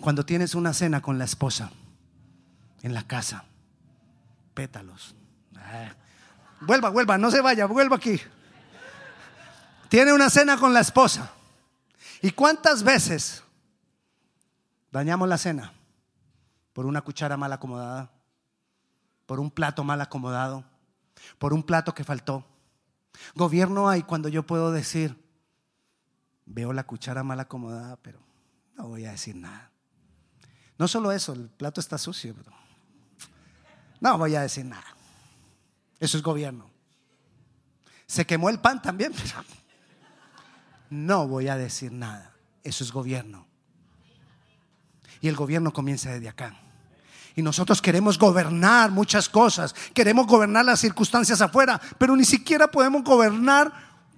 Cuando 0.00 0.26
tienes 0.26 0.54
una 0.54 0.72
cena 0.72 1.00
con 1.00 1.18
la 1.18 1.24
esposa 1.24 1.70
en 2.82 2.94
la 2.94 3.06
casa, 3.06 3.44
pétalos. 4.54 5.14
Ah. 5.56 5.94
Vuelva, 6.60 6.88
vuelva, 6.88 7.18
no 7.18 7.30
se 7.30 7.40
vaya, 7.40 7.66
vuelva 7.66 7.96
aquí. 7.96 8.20
Tiene 9.88 10.12
una 10.12 10.30
cena 10.30 10.56
con 10.56 10.74
la 10.74 10.80
esposa. 10.80 11.30
¿Y 12.22 12.30
cuántas 12.32 12.82
veces 12.82 13.42
dañamos 14.90 15.28
la 15.28 15.38
cena? 15.38 15.72
Por 16.72 16.86
una 16.86 17.02
cuchara 17.02 17.36
mal 17.36 17.52
acomodada, 17.52 18.10
por 19.26 19.38
un 19.38 19.50
plato 19.50 19.84
mal 19.84 20.00
acomodado, 20.00 20.64
por 21.38 21.52
un 21.52 21.62
plato 21.62 21.94
que 21.94 22.04
faltó. 22.04 22.44
Gobierno 23.34 23.88
hay 23.88 24.02
cuando 24.02 24.28
yo 24.28 24.44
puedo 24.44 24.72
decir, 24.72 25.16
veo 26.44 26.72
la 26.72 26.84
cuchara 26.84 27.22
mal 27.22 27.40
acomodada, 27.40 27.96
pero 27.96 28.20
no 28.76 28.88
voy 28.88 29.04
a 29.04 29.12
decir 29.12 29.36
nada. 29.36 29.70
No 30.78 30.88
solo 30.88 31.12
eso, 31.12 31.32
el 31.32 31.48
plato 31.48 31.80
está 31.80 31.98
sucio. 31.98 32.34
No 34.00 34.18
voy 34.18 34.34
a 34.34 34.42
decir 34.42 34.64
nada. 34.64 34.86
Eso 35.98 36.16
es 36.16 36.22
gobierno. 36.22 36.70
Se 38.06 38.26
quemó 38.26 38.50
el 38.50 38.60
pan 38.60 38.82
también, 38.82 39.12
pero 39.16 39.44
no 40.90 41.26
voy 41.26 41.48
a 41.48 41.56
decir 41.56 41.92
nada. 41.92 42.34
Eso 42.62 42.84
es 42.84 42.92
gobierno. 42.92 43.46
Y 45.20 45.28
el 45.28 45.36
gobierno 45.36 45.72
comienza 45.72 46.12
desde 46.12 46.28
acá. 46.28 46.56
Y 47.36 47.42
nosotros 47.42 47.82
queremos 47.82 48.18
gobernar 48.18 48.90
muchas 48.90 49.28
cosas. 49.28 49.74
Queremos 49.92 50.26
gobernar 50.26 50.64
las 50.64 50.80
circunstancias 50.80 51.42
afuera, 51.42 51.78
pero 51.98 52.16
ni 52.16 52.24
siquiera 52.24 52.66
podemos 52.66 53.04
gobernar 53.04 53.70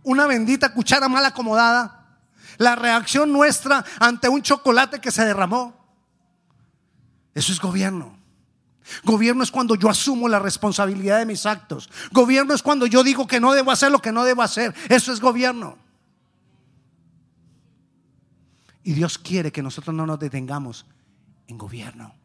una 0.04 0.26
bendita 0.26 0.72
cuchara 0.72 1.08
mal 1.08 1.24
acomodada. 1.24 2.16
La 2.58 2.76
reacción 2.76 3.32
nuestra 3.32 3.84
ante 3.98 4.28
un 4.28 4.40
chocolate 4.40 5.00
que 5.00 5.10
se 5.10 5.24
derramó. 5.24 5.74
Eso 7.34 7.52
es 7.52 7.60
gobierno. 7.60 8.16
Gobierno 9.02 9.42
es 9.42 9.50
cuando 9.50 9.74
yo 9.74 9.90
asumo 9.90 10.28
la 10.28 10.38
responsabilidad 10.38 11.18
de 11.18 11.26
mis 11.26 11.44
actos. 11.44 11.90
Gobierno 12.12 12.54
es 12.54 12.62
cuando 12.62 12.86
yo 12.86 13.02
digo 13.02 13.26
que 13.26 13.40
no 13.40 13.52
debo 13.52 13.72
hacer 13.72 13.90
lo 13.90 14.00
que 14.00 14.12
no 14.12 14.24
debo 14.24 14.42
hacer. 14.42 14.74
Eso 14.88 15.12
es 15.12 15.20
gobierno. 15.20 15.76
Y 18.84 18.92
Dios 18.92 19.18
quiere 19.18 19.50
que 19.50 19.62
nosotros 19.62 19.94
no 19.94 20.06
nos 20.06 20.20
detengamos 20.20 20.86
en 21.48 21.58
gobierno. 21.58 22.17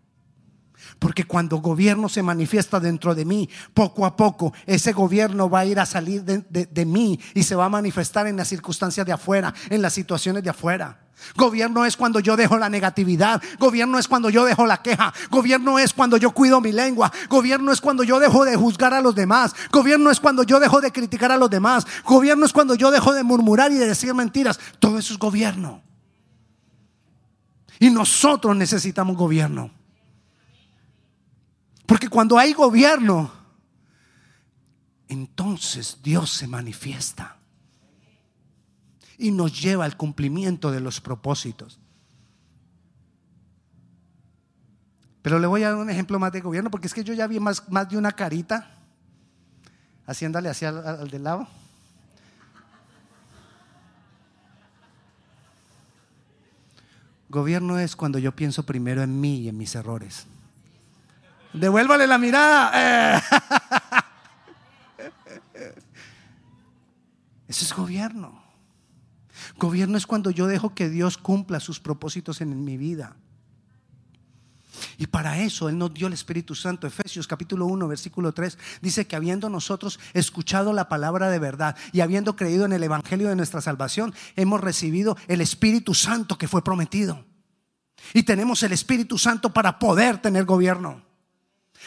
Porque 0.99 1.25
cuando 1.25 1.57
gobierno 1.57 2.09
se 2.09 2.23
manifiesta 2.23 2.79
dentro 2.79 3.15
de 3.15 3.25
mí, 3.25 3.49
poco 3.73 4.05
a 4.05 4.15
poco 4.15 4.53
ese 4.65 4.93
gobierno 4.93 5.49
va 5.49 5.59
a 5.59 5.65
ir 5.65 5.79
a 5.79 5.85
salir 5.85 6.23
de, 6.23 6.85
mí 6.85 7.19
y 7.33 7.43
se 7.43 7.55
va 7.55 7.65
a 7.65 7.69
manifestar 7.69 8.27
en 8.27 8.37
las 8.37 8.47
circunstancias 8.47 9.05
de 9.05 9.11
afuera, 9.11 9.53
en 9.69 9.81
las 9.81 9.93
situaciones 9.93 10.43
de 10.43 10.49
afuera. 10.49 10.99
Gobierno 11.35 11.85
es 11.85 11.95
cuando 11.95 12.19
yo 12.19 12.35
dejo 12.35 12.57
la 12.57 12.69
negatividad. 12.69 13.41
Gobierno 13.57 13.97
es 13.97 14.07
cuando 14.07 14.29
yo 14.29 14.45
dejo 14.45 14.65
la 14.65 14.81
queja. 14.81 15.13
Gobierno 15.29 15.79
es 15.79 15.93
cuando 15.93 16.17
yo 16.17 16.31
cuido 16.31 16.59
mi 16.59 16.71
lengua. 16.71 17.11
Gobierno 17.29 17.71
es 17.71 17.79
cuando 17.79 18.03
yo 18.03 18.19
dejo 18.19 18.43
de 18.43 18.55
juzgar 18.55 18.93
a 18.93 19.01
los 19.01 19.15
demás. 19.15 19.55
Gobierno 19.71 20.11
es 20.11 20.19
cuando 20.19 20.43
yo 20.43 20.59
dejo 20.59 20.81
de 20.81 20.91
criticar 20.91 21.31
a 21.31 21.37
los 21.37 21.49
demás. 21.49 21.85
Gobierno 22.05 22.45
es 22.45 22.51
cuando 22.51 22.75
yo 22.75 22.91
dejo 22.91 23.13
de 23.13 23.23
murmurar 23.23 23.71
y 23.71 23.75
de 23.75 23.87
decir 23.87 24.13
mentiras. 24.13 24.59
Todo 24.79 24.97
eso 24.97 25.13
es 25.13 25.19
gobierno. 25.19 25.81
Y 27.79 27.89
nosotros 27.89 28.55
necesitamos 28.55 29.15
gobierno. 29.15 29.71
Porque 31.93 32.09
cuando 32.09 32.39
hay 32.39 32.53
gobierno, 32.53 33.31
entonces 35.07 35.99
Dios 36.01 36.31
se 36.31 36.47
manifiesta 36.47 37.37
y 39.19 39.29
nos 39.29 39.61
lleva 39.61 39.85
al 39.85 39.95
cumplimiento 39.95 40.71
de 40.71 40.79
los 40.79 40.99
propósitos. 41.01 41.79
Pero 45.21 45.37
le 45.37 45.45
voy 45.45 45.61
a 45.61 45.69
dar 45.69 45.77
un 45.77 45.91
ejemplo 45.91 46.17
más 46.17 46.31
de 46.31 46.41
gobierno, 46.41 46.71
porque 46.71 46.87
es 46.87 46.95
que 46.95 47.03
yo 47.03 47.13
ya 47.13 47.27
vi 47.27 47.39
más, 47.39 47.69
más 47.69 47.87
de 47.87 47.95
una 47.95 48.11
carita 48.11 48.71
haciéndole 50.07 50.49
hacia 50.49 50.69
al, 50.69 50.83
al 50.83 51.11
del 51.11 51.23
lado. 51.23 51.47
Gobierno 57.29 57.77
es 57.77 57.95
cuando 57.95 58.17
yo 58.17 58.35
pienso 58.35 58.63
primero 58.63 59.03
en 59.03 59.21
mí 59.21 59.41
y 59.41 59.49
en 59.49 59.57
mis 59.59 59.75
errores. 59.75 60.25
Devuélvale 61.53 62.07
la 62.07 62.17
mirada. 62.17 63.23
Eso 67.47 67.65
es 67.65 67.73
gobierno. 67.73 68.41
Gobierno 69.57 69.97
es 69.97 70.07
cuando 70.07 70.31
yo 70.31 70.47
dejo 70.47 70.73
que 70.73 70.89
Dios 70.89 71.17
cumpla 71.17 71.59
sus 71.59 71.79
propósitos 71.79 72.41
en 72.41 72.63
mi 72.63 72.77
vida. 72.77 73.15
Y 74.97 75.07
para 75.07 75.39
eso 75.39 75.69
Él 75.69 75.77
nos 75.77 75.93
dio 75.93 76.07
el 76.07 76.13
Espíritu 76.13 76.55
Santo. 76.55 76.87
Efesios 76.87 77.27
capítulo 77.27 77.67
1, 77.67 77.87
versículo 77.87 78.33
3 78.33 78.57
dice 78.81 79.05
que 79.05 79.15
habiendo 79.15 79.49
nosotros 79.49 79.99
escuchado 80.13 80.73
la 80.73 80.89
palabra 80.89 81.29
de 81.29 81.39
verdad 81.39 81.75
y 81.91 82.01
habiendo 82.01 82.35
creído 82.35 82.65
en 82.65 82.73
el 82.73 82.83
Evangelio 82.83 83.29
de 83.29 83.35
nuestra 83.35 83.61
salvación, 83.61 84.13
hemos 84.35 84.61
recibido 84.61 85.15
el 85.27 85.41
Espíritu 85.41 85.93
Santo 85.93 86.37
que 86.37 86.47
fue 86.47 86.63
prometido. 86.63 87.23
Y 88.13 88.23
tenemos 88.23 88.63
el 88.63 88.71
Espíritu 88.73 89.17
Santo 89.17 89.53
para 89.53 89.77
poder 89.79 90.17
tener 90.17 90.45
gobierno. 90.45 91.12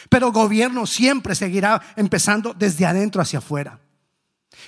Pero 0.09 0.31
gobierno 0.31 0.85
siempre 0.85 1.35
seguirá 1.35 1.81
empezando 1.95 2.53
desde 2.53 2.85
adentro 2.85 3.21
hacia 3.21 3.39
afuera. 3.39 3.79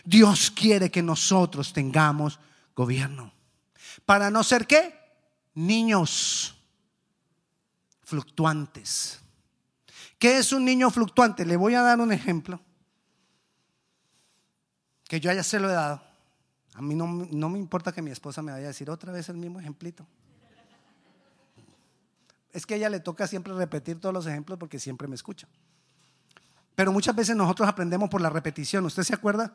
Dios 0.04 0.52
quiere 0.52 0.90
que 0.90 1.04
nosotros 1.04 1.74
tengamos 1.74 2.40
gobierno. 2.76 3.34
Para 4.06 4.30
no 4.30 4.44
ser 4.44 4.66
qué? 4.66 4.94
Niños 5.56 6.56
fluctuantes. 8.04 9.20
¿Qué 10.18 10.38
es 10.38 10.52
un 10.52 10.66
niño 10.66 10.90
fluctuante? 10.90 11.46
Le 11.46 11.56
voy 11.58 11.76
a 11.76 11.82
dar 11.82 12.00
un 12.00 12.12
ejemplo 12.12 12.60
que 15.08 15.20
yo 15.20 15.32
ya 15.32 15.44
se 15.44 15.60
lo 15.60 15.70
he 15.70 15.74
dado. 15.74 16.02
A 16.76 16.82
mí 16.82 16.96
no, 16.96 17.08
no 17.08 17.50
me 17.50 17.60
importa 17.60 17.92
que 17.92 18.02
mi 18.02 18.12
esposa 18.12 18.42
me 18.42 18.52
vaya 18.52 18.66
a 18.66 18.70
decir 18.70 18.90
otra 18.90 19.12
vez 19.12 19.30
el 19.30 19.38
mismo 19.38 19.60
ejemplito 19.60 20.06
es 22.60 22.66
que 22.66 22.76
a 22.76 22.78
ella 22.78 22.90
le 22.90 23.00
toca 23.00 23.26
siempre 23.26 23.54
repetir 23.54 24.00
todos 24.00 24.14
los 24.14 24.28
ejemplos 24.28 24.60
porque 24.60 24.80
siempre 24.80 25.08
me 25.08 25.16
escucha. 25.16 25.48
Pero 26.76 26.92
muchas 26.92 27.16
veces 27.16 27.36
nosotros 27.36 27.68
aprendemos 27.68 28.10
por 28.10 28.22
la 28.22 28.30
repetición. 28.30 28.86
¿Usted 28.86 29.04
se 29.04 29.14
acuerda? 29.14 29.54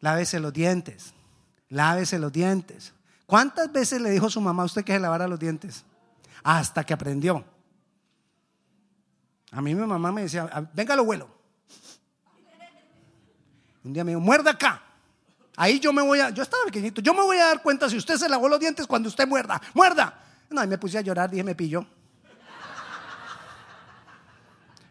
Lávese 0.00 0.40
los 0.40 0.52
dientes. 0.52 1.12
Lávese 1.68 2.18
los 2.18 2.32
dientes. 2.32 2.92
¿Cuántas 3.26 3.70
veces 3.70 4.00
le 4.00 4.10
dijo 4.10 4.28
su 4.28 4.40
mamá 4.40 4.62
a 4.62 4.66
usted 4.66 4.84
que 4.84 4.92
se 4.92 4.98
lavara 4.98 5.28
los 5.28 5.38
dientes? 5.38 5.84
Hasta 6.42 6.82
que 6.84 6.92
aprendió. 6.92 7.44
A 9.52 9.60
mí 9.60 9.74
mi 9.74 9.86
mamá 9.86 10.10
me 10.10 10.22
decía, 10.22 10.68
venga 10.72 10.96
lo 10.96 11.04
vuelo. 11.04 11.28
Un 13.84 13.92
día 13.92 14.04
me 14.04 14.12
dijo, 14.12 14.20
muerda 14.20 14.50
acá. 14.50 14.82
Ahí 15.56 15.78
yo 15.78 15.92
me 15.92 16.02
voy 16.02 16.20
a, 16.20 16.30
yo 16.30 16.42
estaba 16.42 16.64
pequeñito, 16.64 17.00
yo 17.00 17.12
me 17.12 17.22
voy 17.22 17.36
a 17.36 17.46
dar 17.46 17.62
cuenta 17.62 17.88
si 17.88 17.96
usted 17.96 18.16
se 18.16 18.28
lavó 18.28 18.48
los 18.48 18.58
dientes 18.58 18.86
cuando 18.86 19.08
usted 19.08 19.28
muerda. 19.28 19.60
Muerda. 19.74 20.18
No, 20.48 20.64
y 20.64 20.66
me 20.66 20.78
puse 20.78 20.98
a 20.98 21.00
llorar, 21.00 21.30
dije, 21.30 21.44
me 21.44 21.54
pilló. 21.54 21.86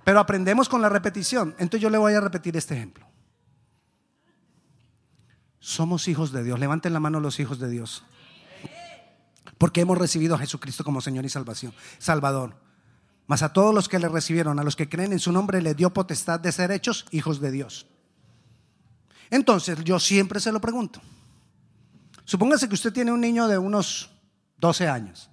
Pero 0.09 0.21
aprendemos 0.21 0.67
con 0.67 0.81
la 0.81 0.89
repetición. 0.89 1.53
Entonces 1.59 1.81
yo 1.81 1.91
le 1.91 1.99
voy 1.99 2.15
a 2.15 2.19
repetir 2.19 2.57
este 2.57 2.73
ejemplo. 2.73 3.05
Somos 5.59 6.07
hijos 6.07 6.31
de 6.31 6.43
Dios. 6.43 6.59
Levanten 6.59 6.93
la 6.93 6.99
mano 6.99 7.19
los 7.19 7.39
hijos 7.39 7.59
de 7.59 7.69
Dios. 7.69 8.03
Porque 9.59 9.81
hemos 9.81 9.99
recibido 9.99 10.33
a 10.33 10.39
Jesucristo 10.39 10.83
como 10.83 10.99
Señor 10.99 11.25
y 11.25 11.29
salvación, 11.29 11.75
Salvador. 11.99 12.55
Mas 13.27 13.43
a 13.43 13.53
todos 13.53 13.71
los 13.71 13.87
que 13.87 13.99
le 13.99 14.09
recibieron, 14.09 14.57
a 14.57 14.63
los 14.63 14.75
que 14.75 14.89
creen 14.89 15.13
en 15.13 15.19
su 15.19 15.31
nombre, 15.31 15.61
le 15.61 15.75
dio 15.75 15.93
potestad 15.93 16.39
de 16.39 16.51
ser 16.51 16.71
hechos 16.71 17.05
hijos 17.11 17.39
de 17.39 17.51
Dios. 17.51 17.85
Entonces, 19.29 19.77
yo 19.83 19.99
siempre 19.99 20.39
se 20.39 20.51
lo 20.51 20.59
pregunto. 20.59 20.99
Supóngase 22.25 22.67
que 22.67 22.73
usted 22.73 22.91
tiene 22.91 23.11
un 23.11 23.21
niño 23.21 23.47
de 23.47 23.59
unos 23.59 24.09
12 24.57 24.87
años. 24.87 25.29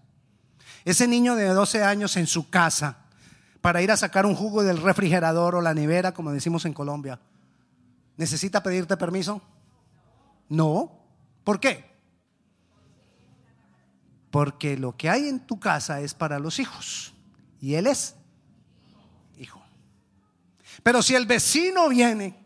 Ese 0.84 1.08
niño 1.08 1.34
de 1.34 1.46
12 1.46 1.82
años 1.82 2.18
en 2.18 2.26
su 2.26 2.50
casa 2.50 3.05
para 3.60 3.82
ir 3.82 3.90
a 3.90 3.96
sacar 3.96 4.26
un 4.26 4.34
jugo 4.34 4.62
del 4.62 4.80
refrigerador 4.80 5.54
o 5.54 5.60
la 5.60 5.74
nevera, 5.74 6.12
como 6.12 6.32
decimos 6.32 6.64
en 6.64 6.72
Colombia, 6.72 7.20
¿necesita 8.16 8.62
pedirte 8.62 8.96
permiso? 8.96 9.42
No. 10.48 10.92
¿Por 11.44 11.60
qué? 11.60 11.84
Porque 14.30 14.76
lo 14.76 14.96
que 14.96 15.08
hay 15.08 15.28
en 15.28 15.40
tu 15.40 15.58
casa 15.58 16.00
es 16.00 16.14
para 16.14 16.38
los 16.38 16.58
hijos. 16.58 17.14
Y 17.60 17.74
él 17.74 17.86
es 17.86 18.14
hijo. 19.38 19.62
Pero 20.82 21.02
si 21.02 21.14
el 21.14 21.26
vecino 21.26 21.88
viene 21.88 22.36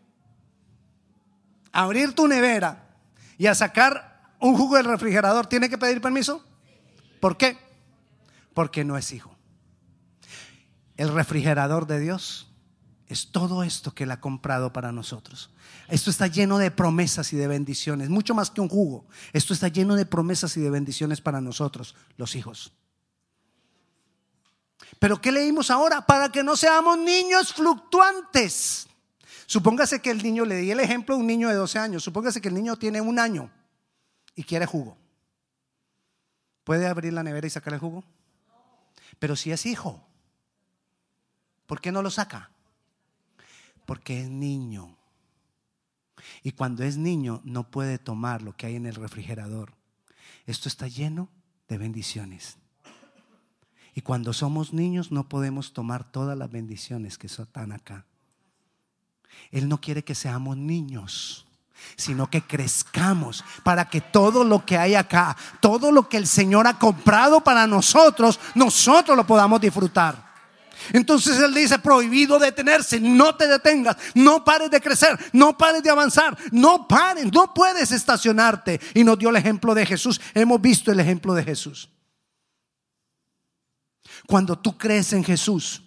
a 1.71 1.83
abrir 1.83 2.13
tu 2.13 2.27
nevera 2.27 2.87
y 3.37 3.47
a 3.47 3.55
sacar 3.55 4.33
un 4.39 4.55
jugo 4.55 4.77
del 4.77 4.85
refrigerador, 4.85 5.47
¿tiene 5.47 5.69
que 5.69 5.77
pedir 5.77 6.01
permiso? 6.01 6.43
¿Por 7.19 7.37
qué? 7.37 7.57
Porque 8.53 8.83
no 8.83 8.97
es 8.97 9.11
hijo. 9.11 9.30
El 11.01 11.11
refrigerador 11.11 11.87
de 11.87 11.99
Dios 11.99 12.47
es 13.07 13.31
todo 13.31 13.63
esto 13.63 13.91
que 13.95 14.03
Él 14.03 14.11
ha 14.11 14.21
comprado 14.21 14.71
para 14.71 14.91
nosotros. 14.91 15.49
Esto 15.87 16.11
está 16.11 16.27
lleno 16.27 16.59
de 16.59 16.69
promesas 16.69 17.33
y 17.33 17.37
de 17.37 17.47
bendiciones, 17.47 18.09
mucho 18.09 18.35
más 18.35 18.51
que 18.51 18.61
un 18.61 18.69
jugo. 18.69 19.07
Esto 19.33 19.55
está 19.55 19.67
lleno 19.67 19.95
de 19.95 20.05
promesas 20.05 20.55
y 20.57 20.61
de 20.61 20.69
bendiciones 20.69 21.19
para 21.19 21.41
nosotros, 21.41 21.95
los 22.17 22.35
hijos. 22.35 22.73
Pero 24.99 25.19
¿qué 25.19 25.31
leímos 25.31 25.71
ahora? 25.71 26.05
Para 26.05 26.31
que 26.31 26.43
no 26.43 26.55
seamos 26.55 26.99
niños 26.99 27.51
fluctuantes. 27.51 28.87
Supóngase 29.47 30.03
que 30.03 30.11
el 30.11 30.21
niño, 30.21 30.45
le 30.45 30.57
di 30.57 30.69
el 30.69 30.81
ejemplo 30.81 31.15
de 31.15 31.21
un 31.21 31.25
niño 31.25 31.49
de 31.49 31.55
12 31.55 31.79
años, 31.79 32.03
supóngase 32.03 32.41
que 32.41 32.49
el 32.49 32.53
niño 32.53 32.75
tiene 32.75 33.01
un 33.01 33.17
año 33.17 33.49
y 34.35 34.43
quiere 34.43 34.67
jugo. 34.67 34.95
¿Puede 36.63 36.85
abrir 36.85 37.11
la 37.11 37.23
nevera 37.23 37.47
y 37.47 37.49
sacar 37.49 37.73
el 37.73 37.79
jugo? 37.79 38.03
Pero 39.17 39.35
si 39.35 39.51
es 39.51 39.65
hijo, 39.65 40.05
¿por 41.71 41.79
qué 41.79 41.93
no 41.93 42.01
lo 42.01 42.11
saca? 42.11 42.49
Porque 43.85 44.19
es 44.19 44.29
niño. 44.29 44.97
Y 46.43 46.51
cuando 46.51 46.83
es 46.83 46.97
niño 46.97 47.39
no 47.45 47.71
puede 47.71 47.97
tomar 47.97 48.41
lo 48.41 48.57
que 48.57 48.65
hay 48.65 48.75
en 48.75 48.85
el 48.85 48.95
refrigerador. 48.95 49.71
Esto 50.45 50.67
está 50.67 50.89
lleno 50.89 51.29
de 51.69 51.77
bendiciones. 51.77 52.57
Y 53.95 54.01
cuando 54.01 54.33
somos 54.33 54.73
niños 54.73 55.13
no 55.13 55.29
podemos 55.29 55.71
tomar 55.71 56.11
todas 56.11 56.37
las 56.37 56.51
bendiciones 56.51 57.17
que 57.17 57.27
están 57.27 57.71
acá. 57.71 58.05
Él 59.49 59.69
no 59.69 59.79
quiere 59.79 60.03
que 60.03 60.13
seamos 60.13 60.57
niños, 60.57 61.47
sino 61.95 62.29
que 62.29 62.41
crezcamos 62.41 63.45
para 63.63 63.87
que 63.87 64.01
todo 64.01 64.43
lo 64.43 64.65
que 64.65 64.77
hay 64.77 64.95
acá, 64.95 65.37
todo 65.61 65.93
lo 65.93 66.09
que 66.09 66.17
el 66.17 66.27
Señor 66.27 66.67
ha 66.67 66.77
comprado 66.77 67.39
para 67.39 67.65
nosotros, 67.65 68.41
nosotros 68.55 69.15
lo 69.15 69.25
podamos 69.25 69.61
disfrutar. 69.61 70.30
Entonces 70.93 71.37
Él 71.39 71.53
dice, 71.53 71.79
prohibido 71.79 72.39
detenerse, 72.39 72.99
no 72.99 73.35
te 73.35 73.47
detengas, 73.47 73.97
no 74.15 74.43
pares 74.43 74.69
de 74.71 74.81
crecer, 74.81 75.17
no 75.33 75.57
pares 75.57 75.83
de 75.83 75.89
avanzar, 75.89 76.37
no 76.51 76.87
pares, 76.87 77.31
no 77.31 77.53
puedes 77.53 77.91
estacionarte. 77.91 78.79
Y 78.93 79.03
nos 79.03 79.17
dio 79.17 79.29
el 79.29 79.35
ejemplo 79.35 79.73
de 79.73 79.85
Jesús, 79.85 80.19
hemos 80.33 80.61
visto 80.61 80.91
el 80.91 80.99
ejemplo 80.99 81.33
de 81.33 81.43
Jesús. 81.43 81.89
Cuando 84.27 84.57
tú 84.57 84.77
crees 84.77 85.13
en 85.13 85.23
Jesús, 85.23 85.83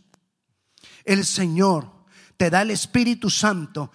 el 1.05 1.25
Señor 1.25 1.91
te 2.37 2.51
da 2.51 2.63
el 2.63 2.71
Espíritu 2.71 3.31
Santo 3.31 3.91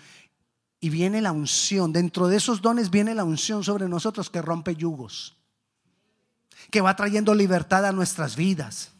y 0.80 0.90
viene 0.90 1.22
la 1.22 1.32
unción. 1.32 1.92
Dentro 1.92 2.28
de 2.28 2.38
esos 2.38 2.62
dones 2.62 2.90
viene 2.90 3.16
la 3.16 3.24
unción 3.24 3.64
sobre 3.64 3.88
nosotros 3.88 4.30
que 4.30 4.42
rompe 4.42 4.76
yugos, 4.76 5.38
que 6.72 6.82
va 6.82 6.96
trayendo 6.96 7.34
libertad 7.34 7.86
a 7.86 7.92
nuestras 7.92 8.36
vidas. 8.36 8.92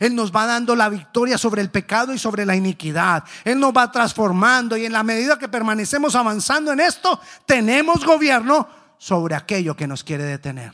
Él 0.00 0.14
nos 0.14 0.34
va 0.34 0.46
dando 0.46 0.76
la 0.76 0.88
victoria 0.88 1.38
sobre 1.38 1.62
el 1.62 1.70
pecado 1.70 2.12
y 2.12 2.18
sobre 2.18 2.46
la 2.46 2.56
iniquidad. 2.56 3.24
Él 3.44 3.60
nos 3.60 3.72
va 3.72 3.90
transformando 3.90 4.76
y 4.76 4.86
en 4.86 4.92
la 4.92 5.02
medida 5.02 5.38
que 5.38 5.48
permanecemos 5.48 6.14
avanzando 6.14 6.72
en 6.72 6.80
esto, 6.80 7.20
tenemos 7.46 8.04
gobierno 8.04 8.68
sobre 8.98 9.34
aquello 9.34 9.76
que 9.76 9.86
nos 9.86 10.04
quiere 10.04 10.24
detener. 10.24 10.72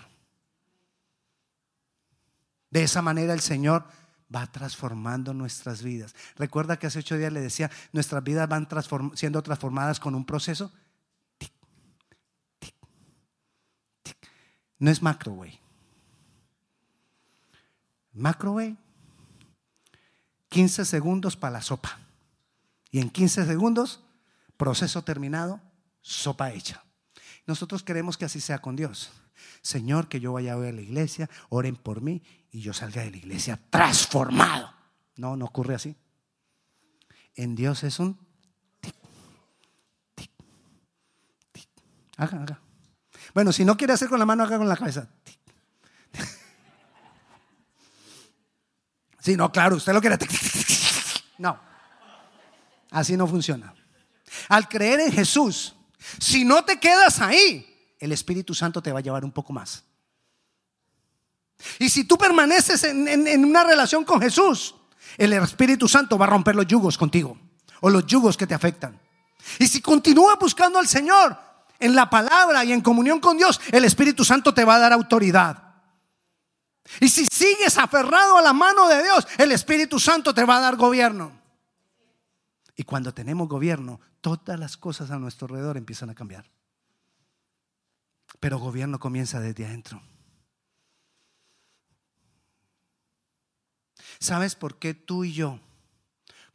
De 2.70 2.83
esa 2.85 3.03
manera 3.03 3.33
el 3.33 3.40
Señor 3.40 3.85
va 4.35 4.46
transformando 4.46 5.35
nuestras 5.35 5.83
vidas. 5.83 6.14
Recuerda 6.37 6.79
que 6.79 6.87
hace 6.87 7.01
ocho 7.01 7.16
días 7.16 7.33
le 7.33 7.40
decía, 7.40 7.70
nuestras 7.92 8.23
vidas 8.23 8.49
van 8.49 8.68
siendo 9.14 9.42
transformadas 9.42 9.99
con 9.99 10.14
un 10.14 10.25
proceso. 10.25 10.73
No 14.79 14.90
es 14.90 15.03
macrowave. 15.03 15.61
Macrowave, 18.14 18.77
15 20.50 20.84
segundos 20.84 21.36
para 21.36 21.54
la 21.54 21.62
sopa. 21.62 21.98
Y 22.90 23.00
en 23.00 23.08
15 23.08 23.46
segundos, 23.46 24.00
proceso 24.56 25.02
terminado, 25.02 25.60
sopa 26.02 26.52
hecha. 26.52 26.84
Nosotros 27.46 27.82
queremos 27.82 28.18
que 28.18 28.26
así 28.26 28.40
sea 28.40 28.60
con 28.60 28.76
Dios. 28.76 29.10
Señor, 29.62 30.08
que 30.08 30.20
yo 30.20 30.32
vaya 30.32 30.52
a 30.52 30.56
a 30.56 30.72
la 30.72 30.80
iglesia, 30.80 31.30
oren 31.48 31.76
por 31.76 32.02
mí 32.02 32.22
y 32.50 32.60
yo 32.60 32.74
salga 32.74 33.02
de 33.02 33.10
la 33.10 33.16
iglesia 33.16 33.58
transformado. 33.70 34.72
No, 35.16 35.36
no 35.36 35.46
ocurre 35.46 35.74
así. 35.74 35.96
En 37.34 37.54
Dios 37.54 37.84
es 37.84 38.00
un 38.00 38.18
tic, 38.80 38.94
tic, 40.14 40.30
tic. 41.52 41.68
Haga, 42.16 42.42
haga. 42.42 42.60
Bueno, 43.34 43.52
si 43.52 43.64
no 43.64 43.76
quiere 43.76 43.92
hacer 43.92 44.08
con 44.08 44.18
la 44.18 44.26
mano, 44.26 44.42
haga 44.42 44.58
con 44.58 44.68
la 44.68 44.76
cabeza. 44.76 45.08
Sí, 49.20 49.37
no, 49.37 49.52
claro, 49.52 49.76
usted 49.76 49.92
lo 49.92 50.00
quiere. 50.00 50.18
No, 51.38 51.59
así 52.90 53.16
no 53.16 53.26
funciona. 53.26 53.72
Al 54.48 54.68
creer 54.68 55.00
en 55.00 55.11
Jesús, 55.11 55.74
si 56.18 56.44
no 56.44 56.62
te 56.66 56.78
quedas 56.78 57.18
ahí, 57.22 57.66
el 57.98 58.12
Espíritu 58.12 58.54
Santo 58.54 58.83
te 58.83 58.92
va 58.92 58.98
a 58.98 59.02
llevar 59.02 59.24
un 59.24 59.33
poco 59.33 59.52
más. 59.52 59.83
Y 61.78 61.88
si 61.88 62.04
tú 62.04 62.16
permaneces 62.16 62.85
en, 62.85 63.44
una 63.44 63.64
relación 63.64 64.04
con 64.04 64.20
Jesús, 64.20 64.74
el 65.16 65.33
Espíritu 65.33 65.88
Santo 65.88 66.18
va 66.18 66.26
a 66.26 66.30
romper 66.30 66.56
los 66.56 66.66
yugos 66.66 66.96
contigo 66.96 67.38
o 67.80 67.90
los 67.90 68.06
yugos 68.06 68.37
que 68.37 68.46
te 68.46 68.54
afectan. 68.54 68.98
Y 69.59 69.66
si 69.66 69.80
continúas 69.80 70.38
buscando 70.38 70.78
al 70.78 70.88
Señor 70.88 71.37
en 71.78 71.94
la 71.94 72.09
palabra 72.09 72.64
y 72.64 72.72
en 72.72 72.80
comunión 72.80 73.20
con 73.20 73.37
Dios, 73.37 73.61
el 73.72 73.85
Espíritu 73.85 74.24
Santo 74.24 74.54
te 74.54 74.64
va 74.64 74.76
a 74.76 74.78
dar 74.78 74.92
autoridad. 74.92 75.69
Y 77.01 77.09
si 77.09 77.27
sigues 77.27 77.79
aferrado 77.79 78.38
a 78.38 78.43
la 78.43 78.53
mano 78.53 78.88
de 78.88 79.03
Dios, 79.03 79.27
el 79.38 79.53
Espíritu 79.53 80.01
Santo 80.01 80.35
te 80.35 80.45
va 80.45 80.57
a 80.59 80.61
dar 80.61 80.77
gobierno. 80.77 81.38
Y 82.77 82.85
cuando 82.85 83.12
tenemos 83.12 83.49
gobierno, 83.49 84.01
todas 84.21 84.59
las 84.59 84.77
cosas 84.77 85.11
a 85.11 85.19
nuestro 85.19 85.47
alrededor 85.47 85.77
empiezan 85.77 86.11
a 86.11 86.14
cambiar. 86.14 86.51
Pero 88.38 88.59
gobierno 88.59 88.99
comienza 88.99 89.40
desde 89.40 89.66
adentro. 89.66 90.03
¿Sabes 94.19 94.55
por 94.55 94.79
qué 94.79 94.95
tú 94.95 95.25
y 95.25 95.33
yo 95.33 95.61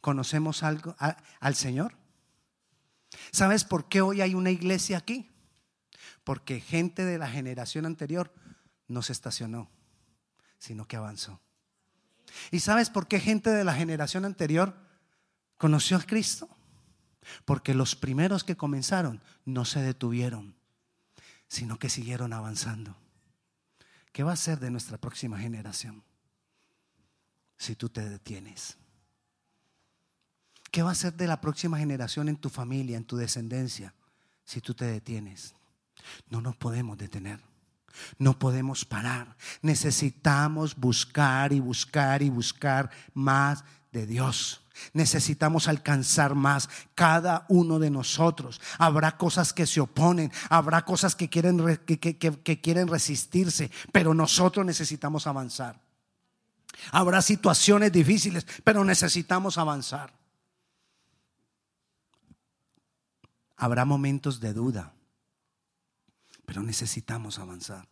conocemos 0.00 0.62
algo 0.62 0.96
al 1.40 1.54
Señor? 1.54 1.96
¿Sabes 3.32 3.64
por 3.64 3.88
qué 3.88 4.00
hoy 4.00 4.20
hay 4.20 4.34
una 4.34 4.50
iglesia 4.50 4.98
aquí? 4.98 5.30
Porque 6.24 6.60
gente 6.60 7.04
de 7.04 7.18
la 7.18 7.28
generación 7.28 7.86
anterior 7.86 8.32
no 8.88 9.02
se 9.02 9.12
estacionó, 9.12 9.68
sino 10.58 10.86
que 10.86 10.96
avanzó. 10.96 11.40
¿Y 12.50 12.60
sabes 12.60 12.90
por 12.90 13.08
qué 13.08 13.20
gente 13.20 13.50
de 13.50 13.64
la 13.64 13.74
generación 13.74 14.24
anterior 14.24 14.74
conoció 15.56 15.96
a 15.96 16.02
Cristo? 16.02 16.48
Porque 17.44 17.74
los 17.74 17.96
primeros 17.96 18.44
que 18.44 18.56
comenzaron 18.56 19.20
no 19.44 19.64
se 19.64 19.80
detuvieron, 19.80 20.54
sino 21.48 21.78
que 21.78 21.88
siguieron 21.88 22.32
avanzando. 22.32 22.96
¿Qué 24.12 24.22
va 24.22 24.32
a 24.32 24.36
ser 24.36 24.60
de 24.60 24.70
nuestra 24.70 24.98
próxima 24.98 25.38
generación 25.38 26.02
si 27.58 27.74
tú 27.74 27.88
te 27.88 28.08
detienes? 28.08 28.78
¿Qué 30.70 30.82
va 30.82 30.90
a 30.90 30.94
ser 30.94 31.14
de 31.14 31.26
la 31.26 31.40
próxima 31.40 31.78
generación 31.78 32.28
en 32.28 32.36
tu 32.36 32.48
familia, 32.48 32.96
en 32.96 33.04
tu 33.04 33.16
descendencia, 33.16 33.94
si 34.44 34.60
tú 34.60 34.74
te 34.74 34.84
detienes? 34.84 35.54
No 36.28 36.40
nos 36.40 36.56
podemos 36.56 36.98
detener. 36.98 37.40
No 38.18 38.38
podemos 38.38 38.84
parar. 38.84 39.36
Necesitamos 39.62 40.76
buscar 40.76 41.52
y 41.52 41.60
buscar 41.60 42.22
y 42.22 42.30
buscar 42.30 42.90
más 43.14 43.64
de 43.92 44.06
Dios. 44.06 44.62
Necesitamos 44.92 45.68
alcanzar 45.68 46.34
más 46.34 46.68
cada 46.94 47.46
uno 47.48 47.78
de 47.78 47.90
nosotros. 47.90 48.60
Habrá 48.78 49.16
cosas 49.16 49.52
que 49.52 49.66
se 49.66 49.80
oponen, 49.80 50.30
habrá 50.50 50.84
cosas 50.84 51.14
que 51.14 51.28
quieren, 51.28 51.58
que, 51.86 52.60
quieren 52.60 52.88
resistirse, 52.88 53.70
pero 53.92 54.12
nosotros 54.14 54.66
necesitamos 54.66 55.26
avanzar. 55.26 55.80
Habrá 56.92 57.22
situaciones 57.22 57.90
difíciles, 57.90 58.46
pero 58.64 58.84
necesitamos 58.84 59.56
avanzar. 59.56 60.12
Habrá 63.56 63.86
momentos 63.86 64.40
de 64.40 64.52
duda, 64.52 64.92
pero 66.46 66.62
necesitamos 66.62 67.38
avanzar. 67.38 67.86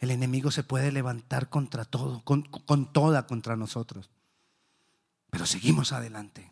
El 0.00 0.10
enemigo 0.10 0.50
se 0.50 0.64
puede 0.64 0.90
levantar 0.90 1.48
contra 1.48 1.84
todo, 1.84 2.22
con, 2.24 2.92
toda 2.92 3.26
contra 3.26 3.56
nosotros. 3.56 4.10
Pero 5.30 5.46
seguimos 5.46 5.92
adelante. 5.92 6.50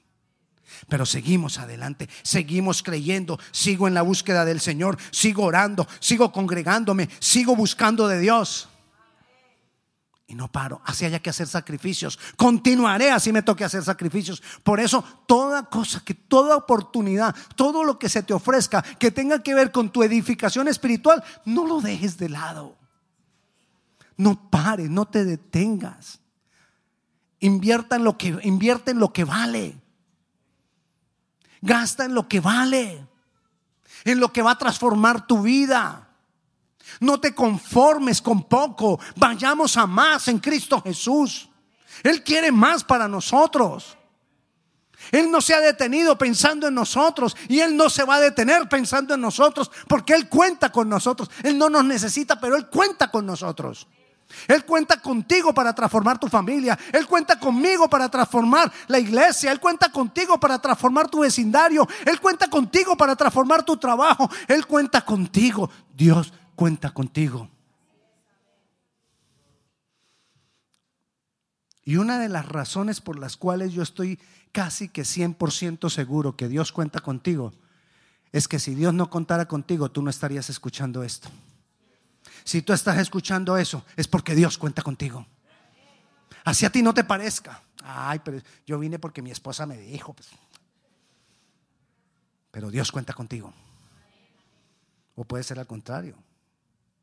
Pero 0.89 1.05
seguimos 1.05 1.59
adelante, 1.59 2.09
seguimos 2.23 2.85
creyendo, 2.85 3.41
sigo 3.51 3.89
en 3.89 3.95
la 3.95 4.03
búsqueda 4.03 4.45
del 4.45 4.61
Señor, 4.61 4.97
sigo 5.11 5.43
orando, 5.43 5.87
sigo 5.99 6.31
congregándome, 6.31 7.09
sigo 7.19 7.57
buscando 7.57 8.07
de 8.07 8.21
Dios. 8.21 8.70
Y 10.31 10.37
no 10.37 10.47
paro, 10.47 10.81
así 10.85 11.05
haya 11.05 11.19
que 11.19 11.31
hacer 11.31 11.49
sacrificios. 11.49 12.17
Continuaré 12.37 13.11
así 13.11 13.33
me 13.33 13.43
toque 13.43 13.65
hacer 13.65 13.83
sacrificios. 13.83 14.41
Por 14.63 14.79
eso, 14.79 15.03
toda 15.27 15.65
cosa, 15.65 16.05
que 16.05 16.15
toda 16.15 16.57
oportunidad, 16.57 17.35
todo 17.57 17.83
lo 17.83 17.99
que 17.99 18.09
se 18.09 18.23
te 18.23 18.33
ofrezca, 18.33 18.81
que 18.81 19.11
tenga 19.11 19.43
que 19.43 19.55
ver 19.55 19.73
con 19.73 19.91
tu 19.91 20.05
edificación 20.05 20.69
espiritual, 20.69 21.25
no 21.45 21.67
lo 21.67 21.81
dejes 21.81 22.17
de 22.17 22.29
lado. 22.29 22.79
No 24.17 24.49
pares, 24.51 24.89
no 24.89 25.05
te 25.05 25.25
detengas. 25.25 26.21
Invierta 27.41 27.97
en 27.97 28.05
lo 28.05 28.17
que, 28.17 28.39
invierte 28.45 28.93
en 28.93 29.01
lo 29.01 29.13
que 29.13 29.25
vale. 29.25 29.81
Gasta 31.61 32.05
en 32.05 32.15
lo 32.15 32.29
que 32.29 32.39
vale. 32.39 33.05
En 34.05 34.21
lo 34.21 34.33
que 34.33 34.43
va 34.43 34.53
a 34.53 34.59
transformar 34.59 35.27
tu 35.27 35.43
vida. 35.43 36.10
No 36.99 37.21
te 37.21 37.35
conformes 37.35 38.21
con 38.21 38.43
poco. 38.43 38.99
Vayamos 39.17 39.77
a 39.77 39.87
más 39.87 40.29
en 40.29 40.39
Cristo 40.39 40.83
Jesús. 40.83 41.49
Él 42.03 42.23
quiere 42.25 42.51
más 42.51 42.83
para 42.83 43.07
nosotros. 43.07 43.97
Él 45.13 45.31
no 45.31 45.41
se 45.41 45.55
ha 45.55 45.61
detenido 45.61 46.17
pensando 46.19 46.69
en 46.69 46.75
nosotros 46.75 47.37
y 47.49 47.61
Él 47.61 47.77
no 47.77 47.89
se 47.89 48.05
va 48.05 48.17
a 48.17 48.21
detener 48.21 48.69
pensando 48.69 49.15
en 49.15 49.21
nosotros 49.21 49.71
porque 49.89 50.15
Él 50.15 50.29
cuenta 50.29 50.71
con 50.71 50.89
nosotros. 50.89 51.31
Él 51.43 51.59
no 51.59 51.71
nos 51.71 51.85
necesita, 51.85 52.39
pero 52.39 52.57
Él 52.57 52.69
cuenta 52.69 53.11
con 53.11 53.27
nosotros. 53.27 53.87
Él 54.47 54.65
cuenta 54.65 55.01
contigo 55.01 55.53
para 55.53 55.75
transformar 55.75 56.19
tu 56.19 56.29
familia. 56.29 56.79
Él 56.93 57.07
cuenta 57.07 57.39
conmigo 57.41 57.91
para 57.91 58.09
transformar 58.09 58.71
la 58.87 58.99
iglesia. 58.99 59.51
Él 59.51 59.59
cuenta 59.59 59.91
contigo 59.91 60.39
para 60.39 60.59
transformar 60.61 61.09
tu 61.09 61.21
vecindario. 61.21 61.89
Él 62.07 62.21
cuenta 62.21 62.49
contigo 62.49 62.97
para 62.97 63.17
transformar 63.17 63.65
tu 63.65 63.77
trabajo. 63.77 64.31
Él 64.47 64.67
cuenta 64.67 65.05
contigo. 65.05 65.69
Dios 65.97 66.33
cuenta 66.61 66.91
contigo. 66.91 67.49
Y 71.87 71.97
una 71.97 72.19
de 72.19 72.29
las 72.29 72.47
razones 72.47 73.01
por 73.01 73.19
las 73.19 73.39
cuales 73.39 73.73
yo 73.73 73.83
estoy 73.83 74.21
casi 74.53 74.91
que 74.91 75.01
100% 75.01 75.89
seguro 75.89 76.37
que 76.37 76.49
Dios 76.49 76.71
cuenta 76.71 77.01
contigo 77.01 77.55
es 78.31 78.47
que 78.47 78.59
si 78.59 78.75
Dios 78.75 78.93
no 78.93 79.09
contara 79.09 79.49
contigo, 79.49 79.91
tú 79.91 80.03
no 80.03 80.11
estarías 80.11 80.51
escuchando 80.51 81.03
esto. 81.03 81.31
Si 82.45 82.61
tú 82.61 82.75
estás 82.75 82.99
escuchando 82.99 83.57
eso, 83.57 83.83
es 83.97 84.07
porque 84.07 84.35
Dios 84.35 84.59
cuenta 84.59 84.83
contigo. 84.83 85.27
Así 86.45 86.67
a 86.67 86.71
ti 86.71 86.83
no 86.83 86.93
te 86.93 87.05
parezca. 87.05 87.63
Ay, 87.83 88.21
pero 88.23 88.39
yo 88.67 88.79
vine 88.79 88.99
porque 88.99 89.23
mi 89.23 89.31
esposa 89.31 89.65
me 89.65 89.79
dijo. 89.79 90.13
Pues. 90.13 90.29
Pero 92.51 92.71
Dios 92.71 92.93
cuenta 92.93 93.15
contigo. 93.15 93.51
O 95.15 95.25
puede 95.25 95.43
ser 95.43 95.59
al 95.59 95.67
contrario. 95.67 96.17